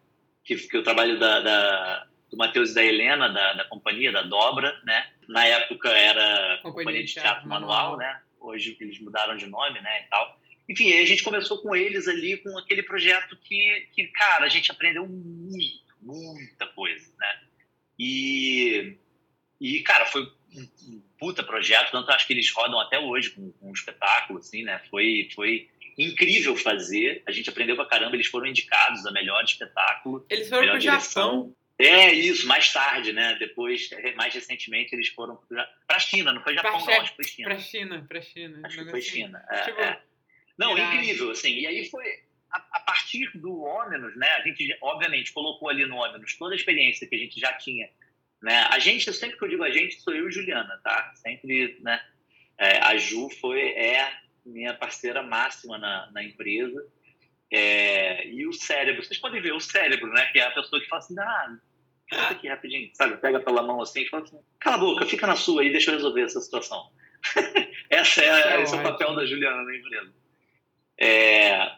[0.44, 4.22] que, que o trabalho da, da, do Matheus e da Helena, da, da companhia, da
[4.22, 5.10] Dobra, né?
[5.26, 8.20] Na época era Companhia, companhia de Teatro, manual, manual, né?
[8.38, 10.38] Hoje eles mudaram de nome, né, e tal.
[10.68, 14.70] Enfim, a gente começou com eles ali, com aquele projeto que, que cara, a gente
[14.70, 17.40] aprendeu muito, muita coisa, né?
[17.98, 18.96] E,
[19.60, 23.50] e cara, foi um, um puta projeto, tanto acho que eles rodam até hoje com,
[23.52, 24.80] com um espetáculo, assim, né?
[24.90, 25.68] Foi, foi
[25.98, 27.22] incrível fazer.
[27.26, 30.24] A gente aprendeu pra caramba, eles foram indicados a melhor espetáculo.
[30.28, 31.54] Eles foram pro Japão.
[31.76, 33.36] É isso, mais tarde, né?
[33.38, 35.36] Depois, mais recentemente, eles foram
[35.86, 37.48] para China, não foi Japão, pra não, acho que foi China.
[37.48, 38.60] Para China, para China.
[38.62, 39.44] Acho que foi China.
[39.50, 40.00] É, tipo, é.
[40.56, 41.52] Não, incrível, assim.
[41.58, 42.04] E aí foi
[42.54, 44.28] a, a, partir do ônibus, né?
[44.28, 47.88] A gente, obviamente, colocou ali no ônibus toda a experiência que a gente já tinha.
[48.42, 48.56] Né?
[48.70, 51.12] A gente, sempre que eu digo a gente, sou eu e Juliana, tá?
[51.16, 52.00] Sempre, né?
[52.58, 54.12] É, a Ju foi, é
[54.44, 56.86] minha parceira máxima na, na empresa.
[57.50, 60.26] É, e o cérebro, vocês podem ver o cérebro, né?
[60.26, 61.56] Que é a pessoa que fala assim, ah,
[62.10, 63.16] Volta aqui rapidinho, sabe?
[63.16, 65.90] Pega pela mão assim e fala assim: cala a boca, fica na sua aí, deixa
[65.90, 66.90] eu resolver essa situação.
[67.88, 70.12] essa é, é esse é o papel da Juliana na empresa.
[70.98, 71.72] É,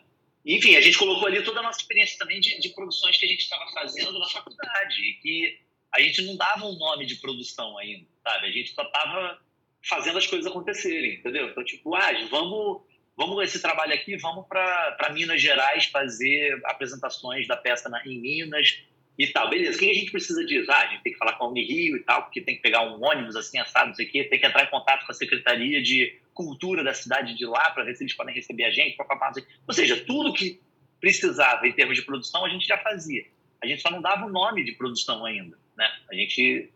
[0.54, 3.28] enfim, a gente colocou ali toda a nossa experiência também de, de produções que a
[3.28, 5.58] gente estava fazendo na faculdade, que
[5.92, 8.46] a gente não dava um nome de produção ainda, sabe?
[8.46, 9.40] A gente só estava
[9.82, 11.48] fazendo as coisas acontecerem, entendeu?
[11.48, 12.82] Então, tipo, ah, vamos,
[13.16, 18.82] vamos esse trabalho aqui, vamos para Minas Gerais fazer apresentações da peça na, em Minas,
[19.18, 19.48] e tal.
[19.48, 20.70] Beleza, o que a gente precisa disso?
[20.70, 22.82] Ah, a gente tem que falar com a Unirio e tal, porque tem que pegar
[22.82, 25.14] um ônibus assim, assado, não sei o quê, tem que entrar em contato com a
[25.14, 28.94] Secretaria de Cultura da cidade de lá para ver se eles podem receber a gente,
[28.94, 29.32] papapá,
[29.66, 30.60] Ou seja, tudo que
[31.00, 33.24] precisava em termos de produção a gente já fazia.
[33.62, 35.90] A gente só não dava o nome de produção ainda, né?
[36.10, 36.70] A gente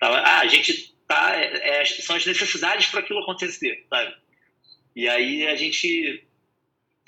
[0.00, 4.16] tava, ah, a gente tá, é, é são as necessidades para aquilo acontecer, sabe?
[4.96, 6.26] E aí a gente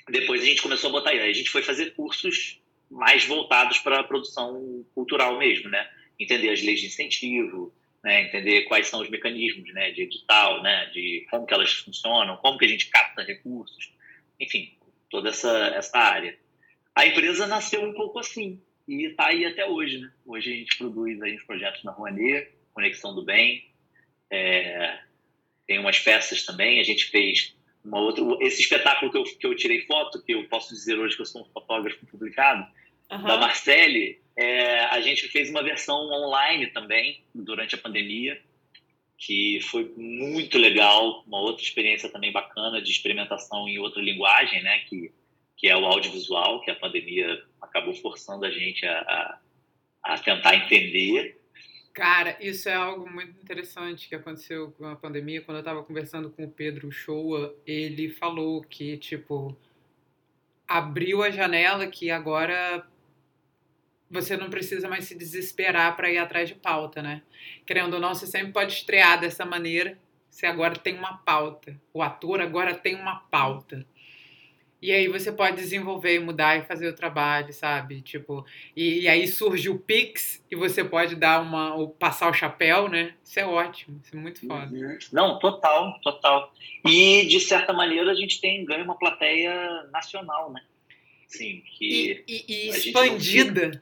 [0.09, 3.99] depois a gente começou a botar aí, a gente foi fazer cursos mais voltados para
[3.99, 5.89] a produção cultural mesmo, né?
[6.19, 7.73] Entender as leis de incentivo,
[8.05, 8.21] né?
[8.21, 9.89] entender quais são os mecanismos né?
[9.89, 10.85] de edital, né?
[10.93, 13.91] de como que elas funcionam, como que a gente capta recursos,
[14.39, 14.71] enfim,
[15.09, 16.37] toda essa, essa área.
[16.93, 19.97] A empresa nasceu um pouco assim e está aí até hoje.
[19.97, 20.11] Né?
[20.23, 23.65] Hoje a gente produz aí os projetos na Rouanet, Conexão do Bem,
[24.29, 24.99] é,
[25.65, 28.23] tem umas peças também, a gente fez uma outra.
[28.41, 31.25] Esse espetáculo que eu, que eu tirei foto, que eu posso dizer hoje que eu
[31.25, 32.67] sou um fotógrafo publicado,
[33.11, 33.23] uhum.
[33.23, 38.41] da Marcele, é, a gente fez uma versão online também durante a pandemia,
[39.17, 44.79] que foi muito legal, uma outra experiência também bacana de experimentação em outra linguagem, né?
[44.89, 45.13] Que,
[45.55, 48.99] que é o audiovisual, que a pandemia acabou forçando a gente a,
[50.03, 51.39] a, a tentar entender.
[51.93, 55.41] Cara, isso é algo muito interessante que aconteceu com a pandemia.
[55.41, 59.57] Quando eu estava conversando com o Pedro Shoa, ele falou que, tipo,
[60.67, 62.85] abriu a janela que agora
[64.09, 67.21] você não precisa mais se desesperar para ir atrás de pauta, né?
[67.65, 69.97] Querendo ou não, você sempre pode estrear dessa maneira.
[70.29, 71.79] Você agora tem uma pauta.
[71.93, 73.85] O ator agora tem uma pauta.
[74.81, 78.01] E aí você pode desenvolver e mudar e fazer o trabalho, sabe?
[78.01, 78.45] Tipo,
[78.75, 82.87] e, e, aí surge o Pix e você pode dar uma, ou passar o chapéu,
[82.87, 83.15] né?
[83.23, 84.71] Isso é ótimo, isso é muito foda.
[84.71, 84.97] Uhum.
[85.11, 86.53] Não, total, total.
[86.85, 90.61] E de certa maneira a gente tem ganho uma plateia nacional, né?
[91.27, 93.81] Sim, que e, e, e expandida.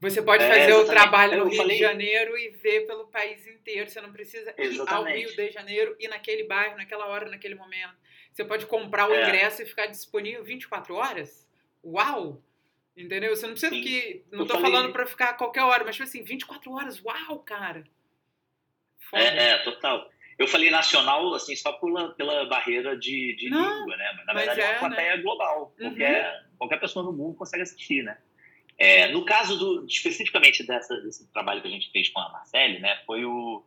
[0.00, 1.76] Você pode é, fazer o trabalho no Rio falei...
[1.76, 3.88] de Janeiro e ver pelo país inteiro.
[3.90, 4.90] Você não precisa exatamente.
[4.90, 7.96] ir ao Rio de Janeiro, ir naquele bairro, naquela hora, naquele momento.
[8.32, 9.24] Você pode comprar o é.
[9.24, 11.48] ingresso e ficar disponível 24 horas.
[11.84, 12.40] Uau!
[12.96, 13.34] Entendeu?
[13.34, 13.82] Você não precisa Sim.
[13.82, 14.24] que.
[14.30, 14.72] Não estou falei...
[14.72, 17.02] falando para ficar a qualquer hora, mas tipo assim, 24 horas.
[17.04, 17.84] Uau, cara!
[19.14, 20.08] É, é, total.
[20.38, 24.12] Eu falei nacional, assim, só pela, pela barreira de, de não, língua, né?
[24.16, 25.22] Mas na verdade é, é uma plateia né?
[25.22, 25.74] global.
[25.78, 25.88] Uhum.
[25.88, 28.18] Qualquer, qualquer pessoa no mundo consegue assistir, né?
[28.78, 32.78] É, no caso do, especificamente dessa, desse trabalho que a gente fez com a Marcele,
[32.78, 33.64] né, foi o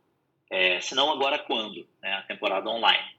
[0.50, 3.14] é, Se Não Agora Quando, né, a temporada online.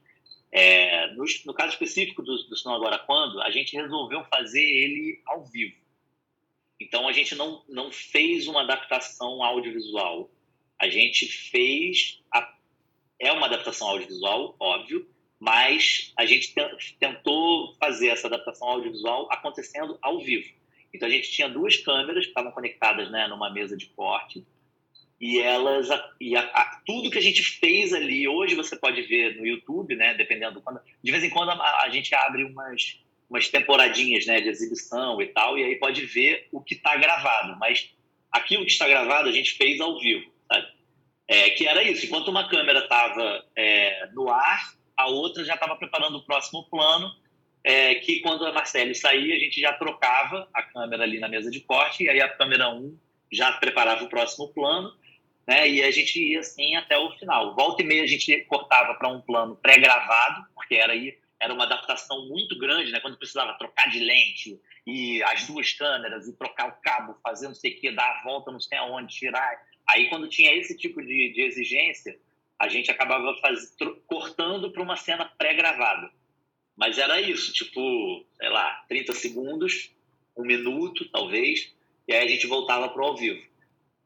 [0.51, 4.63] É, no, no, caso específico do, do Se Não Agora Quando, a gente resolveu fazer
[4.63, 5.75] ele ao vivo.
[6.79, 10.31] Então, a gente não, não fez uma adaptação audiovisual.
[10.79, 12.21] A gente fez...
[12.31, 12.55] A,
[13.19, 15.07] é uma adaptação audiovisual, óbvio,
[15.39, 16.55] mas a gente
[16.99, 20.62] tentou fazer essa adaptação audiovisual acontecendo ao vivo.
[20.93, 24.45] Então a gente tinha duas câmeras que estavam conectadas né, numa mesa de corte
[25.19, 25.87] e elas
[26.19, 29.95] e a, a, tudo que a gente fez ali hoje você pode ver no YouTube,
[29.95, 30.13] né?
[30.13, 34.49] Dependendo quando de vez em quando a, a gente abre umas umas temporadinhas né, de
[34.49, 37.89] exibição e tal e aí pode ver o que está gravado, mas
[38.31, 40.67] aquilo que está gravado a gente fez ao vivo, sabe?
[41.27, 42.05] É, que era isso.
[42.05, 47.09] Enquanto uma câmera estava é, no ar, a outra já estava preparando o próximo plano
[47.63, 51.49] é, que quando a Marcele saía, a gente já trocava a câmera ali na mesa
[51.49, 52.97] de corte, e aí a câmera 1
[53.31, 54.93] já preparava o próximo plano,
[55.47, 55.67] né?
[55.69, 57.55] E a gente ia assim até o final.
[57.55, 61.65] Volta e meia a gente cortava para um plano pré-gravado, porque era aí era uma
[61.65, 63.01] adaptação muito grande, né?
[63.01, 64.57] Quando precisava trocar de lente
[64.87, 68.23] e as duas câmeras e trocar o cabo, fazer não sei o que, dar a
[68.23, 69.61] volta não sei aonde, tirar.
[69.89, 72.17] Aí quando tinha esse tipo de, de exigência,
[72.57, 73.75] a gente acabava faz...
[74.07, 76.09] cortando para uma cena pré-gravada.
[76.75, 79.91] Mas era isso, tipo, sei lá, 30 segundos,
[80.35, 81.71] um minuto, talvez,
[82.07, 83.41] e aí a gente voltava para o ao vivo.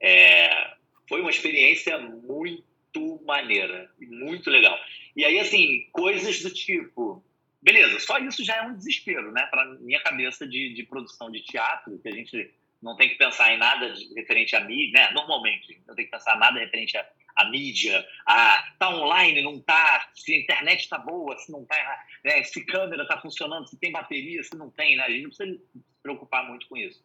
[0.02, 0.76] É,
[1.08, 4.78] foi uma experiência muito maneira, muito legal.
[5.16, 7.24] E aí, assim, coisas do tipo,
[7.62, 9.46] beleza, só isso já é um desespero, né?
[9.48, 13.54] Para minha cabeça de, de produção de teatro, que a gente não tem que pensar
[13.54, 15.12] em nada referente à mídia, né?
[15.12, 17.06] Normalmente, não tem que pensar nada referente à,
[17.38, 22.04] à mídia, a tá online, não tá, se a internet está boa, se não tá,
[22.26, 22.44] né?
[22.44, 25.04] se câmera está funcionando, se tem bateria, se não tem, né?
[25.04, 27.04] A gente não precisa se preocupar muito com isso.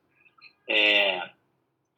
[0.69, 1.31] É,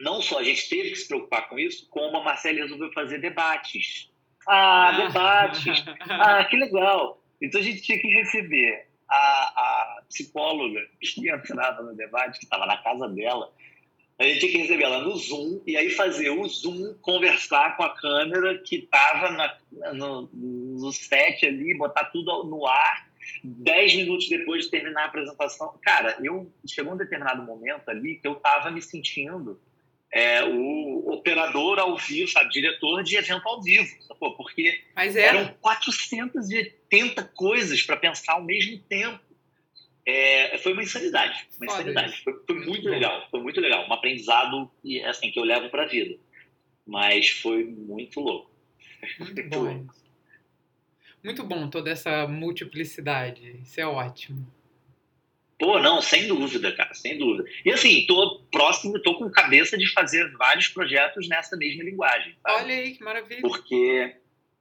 [0.01, 3.19] não só a gente teve que se preocupar com isso, como a Marcela resolveu fazer
[3.19, 4.11] debates.
[4.49, 5.07] Ah, ah.
[5.07, 5.85] debates!
[6.11, 7.23] Ah, que legal!
[7.41, 12.67] Então a gente tinha que receber a, a psicóloga que entrava no debate, que estava
[12.67, 13.53] na casa dela,
[14.19, 17.83] a gente tinha que receber ela no Zoom e aí fazer o Zoom conversar com
[17.83, 19.59] a câmera que estava
[19.93, 23.13] no, no set ali, botar tudo no ar.
[23.43, 28.29] Dez minutos depois de terminar a apresentação, cara, eu chegou um determinado momento ali que
[28.29, 29.59] eu estava me sentindo
[30.15, 34.37] é, o operador ao vivo, sabe, diretor de evento ao vivo, sacou?
[34.37, 39.19] porque Mas eram 480 coisas para pensar ao mesmo tempo.
[40.07, 42.23] É, foi uma insanidade, uma insanidade.
[42.23, 45.85] Foi, foi, muito legal, foi muito legal, um aprendizado e assim que eu levo para
[45.85, 46.19] a vida.
[46.87, 48.51] Mas foi muito louco.
[49.19, 49.87] Muito bom.
[51.23, 53.61] Muito bom toda essa multiplicidade.
[53.63, 54.47] Isso é ótimo.
[55.59, 57.49] Pô, não, sem dúvida, cara, sem dúvida.
[57.65, 62.35] E assim, tô próximo, tô com cabeça de fazer vários projetos nessa mesma linguagem.
[62.43, 62.65] Sabe?
[62.65, 63.41] Olha aí, que maravilha.
[63.41, 64.17] Porque,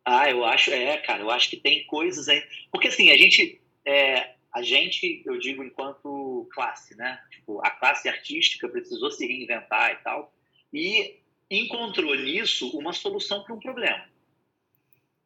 [0.06, 2.42] ah, eu acho, é, cara, eu acho que tem coisas aí.
[2.72, 7.20] Porque assim, a gente, é, a gente, eu digo enquanto classe, né?
[7.32, 10.34] Tipo, a classe artística precisou se reinventar e tal,
[10.72, 14.06] e encontrou nisso uma solução para um problema.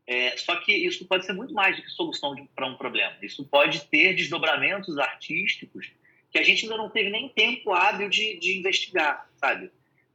[0.05, 3.17] É, só que isso pode ser muito mais do que solução para um problema.
[3.21, 5.91] Isso pode ter desdobramentos artísticos
[6.31, 9.69] que a gente ainda não teve nem tempo hábil de, de investigar, sabe?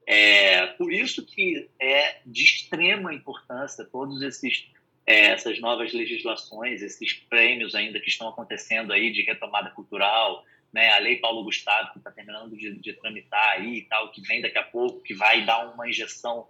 [0.06, 4.66] É, por isso que é de extrema importância todos esses
[5.06, 10.90] é, essas novas legislações, esses prêmios ainda que estão acontecendo aí de retomada cultural, né,
[10.90, 14.40] a Lei Paulo Gustavo que está terminando de, de, tramitar aí e tal, que vem
[14.40, 16.48] daqui a pouco, que vai dar uma injeção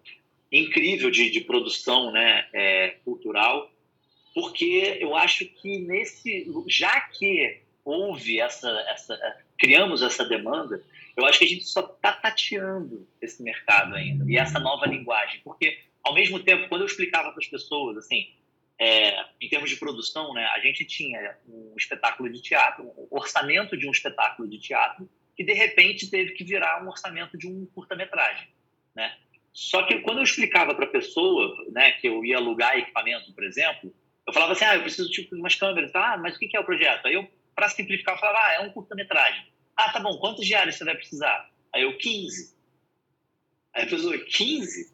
[0.50, 3.70] incrível de, de produção né, é, cultural,
[4.34, 10.82] porque eu acho que nesse, já que houve essa, essa, criamos essa demanda,
[11.16, 15.40] eu acho que a gente só está tateando esse mercado ainda e essa nova linguagem,
[15.42, 18.28] porque ao mesmo tempo, quando eu explicava para as pessoas, assim,
[18.82, 23.76] é, em termos de produção, né, a gente tinha um espetáculo de teatro, um orçamento
[23.76, 27.64] de um espetáculo de teatro, que de repente teve que virar um orçamento de um
[27.66, 28.48] curta-metragem,
[28.92, 29.16] né?
[29.52, 33.44] Só que quando eu explicava para a pessoa, né, que eu ia alugar equipamento, por
[33.44, 33.94] exemplo,
[34.26, 35.94] eu falava assim, ah, eu preciso tipo, de umas câmeras.
[35.94, 37.06] Ah, mas o que é o projeto?
[37.06, 39.46] Aí eu, para simplificar, eu falava, ah, é um curta-metragem.
[39.76, 41.48] Ah, tá bom, quantos diários você vai precisar?
[41.72, 42.56] Aí eu, 15.
[43.74, 44.92] Aí a pessoa, 15?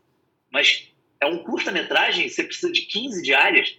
[0.50, 3.76] Mas é um curta-metragem, você precisa de 15 diárias?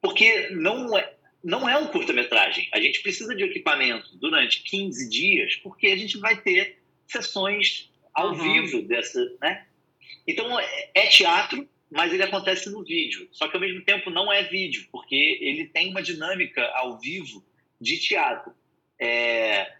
[0.00, 2.68] Porque não é, não é um curta-metragem.
[2.72, 8.30] A gente precisa de equipamento durante 15 dias, porque a gente vai ter sessões ao
[8.30, 8.52] uhum.
[8.52, 9.66] vivo dessa, né?
[10.26, 13.28] Então, é, é teatro, mas ele acontece no vídeo.
[13.32, 17.44] Só que, ao mesmo tempo, não é vídeo, porque ele tem uma dinâmica ao vivo
[17.80, 18.52] de teatro.
[19.00, 19.74] É...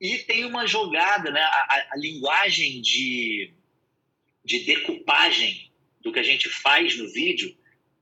[0.00, 1.40] E tem uma jogada, né?
[1.40, 3.52] a, a linguagem de,
[4.44, 5.69] de decupagem
[6.00, 7.54] do que a gente faz no vídeo,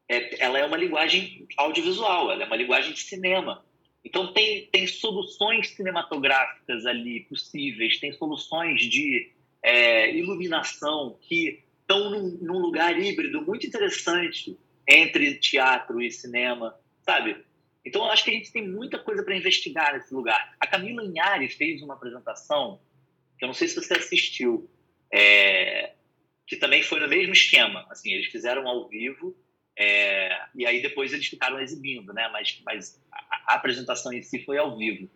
[0.08, 3.64] é, ela é uma linguagem audiovisual, ela é uma linguagem de cinema.
[4.04, 9.32] Então, tem, tem soluções cinematográficas ali possíveis, tem soluções de
[9.62, 14.56] é, iluminação que estão num, num, lugar híbrido muito interessante
[14.86, 17.44] entre teatro e cinema, sabe?
[17.84, 20.54] Então, eu acho que a gente tem muita coisa para investigar nesse lugar.
[20.60, 22.80] A Camila Inhari fez uma apresentação,
[23.38, 24.70] que eu não sei se você assistiu,
[25.12, 25.92] é,
[26.48, 27.86] que também foi no mesmo esquema.
[27.90, 29.36] Assim, eles fizeram ao vivo
[29.76, 32.28] é, e aí depois eles ficaram exibindo, né?
[32.32, 35.08] Mas, mas a, a apresentação em si foi ao vivo.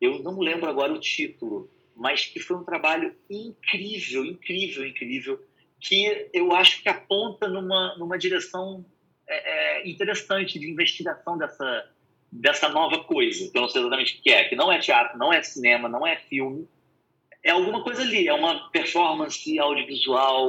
[0.00, 5.46] Eu não lembro agora o título, mas que foi um trabalho incrível, incrível, incrível,
[5.78, 8.84] que eu acho que aponta numa, numa direção
[9.28, 11.90] é, é, interessante de investigação dessa,
[12.30, 15.18] dessa nova coisa, que eu não sei exatamente o que é, que não é teatro,
[15.18, 16.66] não é cinema, não é filme,
[17.44, 20.48] é alguma coisa ali, é uma performance audiovisual,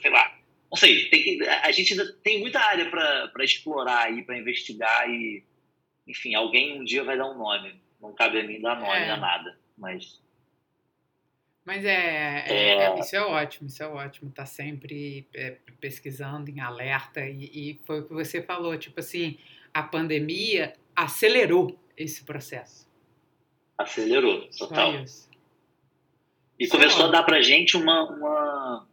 [0.00, 0.36] sei lá.
[0.70, 5.08] Não sei, tem que, a gente ainda tem muita área para explorar aí, para investigar
[5.08, 5.44] e,
[6.06, 7.80] enfim, alguém um dia vai dar um nome.
[8.00, 9.10] Não cabe a mim dar nome é.
[9.10, 10.22] a nada mas.
[11.64, 16.60] Mas é, é, é, isso é ótimo, isso é ótimo, tá sempre é, pesquisando em
[16.60, 19.36] alerta e, e, foi o que você falou, tipo assim,
[19.74, 22.85] a pandemia acelerou esse processo.
[23.78, 24.92] Acelerou, total.
[26.58, 28.88] E começou a dar pra gente uma, uma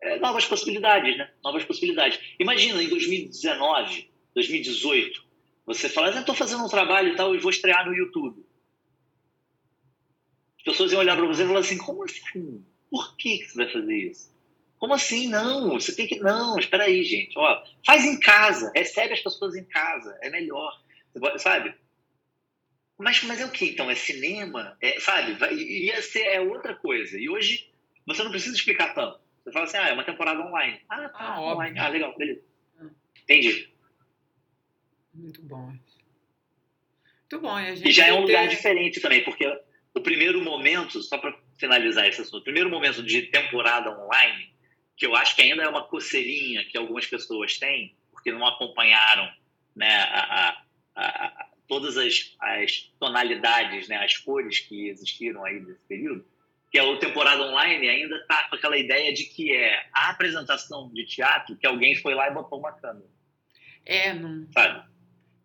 [0.00, 1.30] é, novas possibilidades, né?
[1.42, 2.18] Novas possibilidades.
[2.38, 5.24] Imagina em 2019, 2018,
[5.66, 8.44] Você fala, ah, estou fazendo um trabalho e tal, e vou estrear no YouTube.
[10.58, 12.64] As pessoas iam olhar para você e falar assim, como assim?
[12.90, 14.34] Por que, que você vai fazer isso?
[14.78, 15.28] Como assim?
[15.28, 16.18] Não, você tem que.
[16.20, 17.38] Não, espera aí, gente.
[17.38, 20.78] Ó, faz em casa, recebe as pessoas em casa, é melhor.
[21.38, 21.74] Sabe?
[22.98, 23.90] Mas, mas é o que então?
[23.90, 24.76] É cinema?
[24.80, 25.34] É, sabe?
[25.34, 27.18] Vai, ia ser é outra coisa.
[27.18, 27.68] E hoje
[28.06, 29.18] você não precisa explicar tanto.
[29.42, 30.80] Você fala assim, ah, é uma temporada online.
[30.88, 31.78] Ah, tá, ah, online.
[31.78, 32.42] Ah, legal, beleza.
[32.80, 32.86] Ah.
[33.22, 33.68] Entendi.
[35.12, 35.66] Muito bom.
[37.20, 37.60] Muito bom.
[37.60, 38.32] E, e já é um ter...
[38.32, 39.46] lugar diferente também, porque
[39.94, 44.52] o primeiro momento, só para finalizar esse assunto, o primeiro momento de temporada online,
[44.96, 49.30] que eu acho que ainda é uma coceirinha que algumas pessoas têm, porque não acompanharam
[49.74, 50.48] né, a,
[50.94, 56.24] a, a, todas as, as tonalidades, né, as cores que existiram aí nesse período,
[56.70, 60.90] que é o temporada online ainda está com aquela ideia de que é a apresentação
[60.92, 63.06] de teatro que alguém foi lá e botou uma câmera.
[63.86, 64.46] É, não.
[64.52, 64.88] Sabe?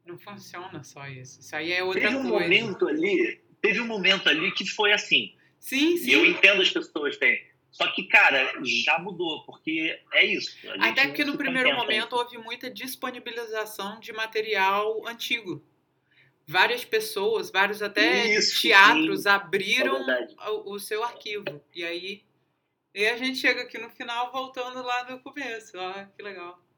[0.06, 1.40] Não funciona só isso.
[1.40, 2.40] Isso aí é outra teve um coisa.
[2.40, 5.36] Momento ali, teve um momento ali que foi assim.
[5.60, 6.10] Sim, sim.
[6.10, 7.48] E eu entendo as pessoas têm.
[7.70, 10.58] Só que, cara, já mudou, porque é isso.
[10.80, 15.64] Até porque no primeiro momento houve muita disponibilização de material antigo
[16.50, 19.30] várias pessoas, vários até Isso, teatros sim.
[19.30, 21.62] abriram é o, o, seu arquivo.
[21.76, 22.24] E aí
[22.94, 25.78] e a gente chega aqui no final voltando lá do começo.
[25.78, 26.60] Ó, que legal.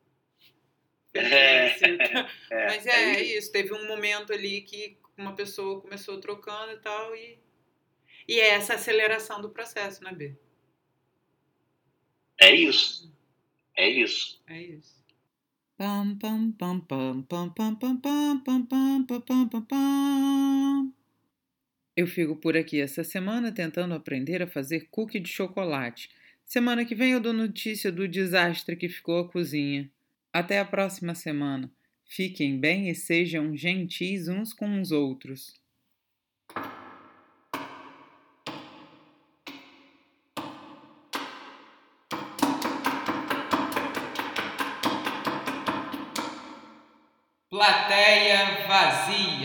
[1.14, 1.68] É,
[2.49, 3.52] é, Mas é, é, isso.
[3.52, 7.38] Teve um momento ali que uma pessoa começou trocando e tal, e,
[8.26, 10.38] e é essa aceleração do processo, né, B?
[12.39, 13.14] É isso.
[13.76, 14.41] É isso.
[14.48, 15.01] É isso.
[21.98, 26.12] Eu fico por aqui essa semana tentando aprender a fazer cookie de chocolate.
[26.45, 29.90] Semana que vem eu dou notícia do desastre que ficou a cozinha.
[30.32, 31.68] Até a próxima semana.
[32.06, 35.61] Fiquem bem e sejam gentis uns com os outros.
[48.72, 49.40] Vazia.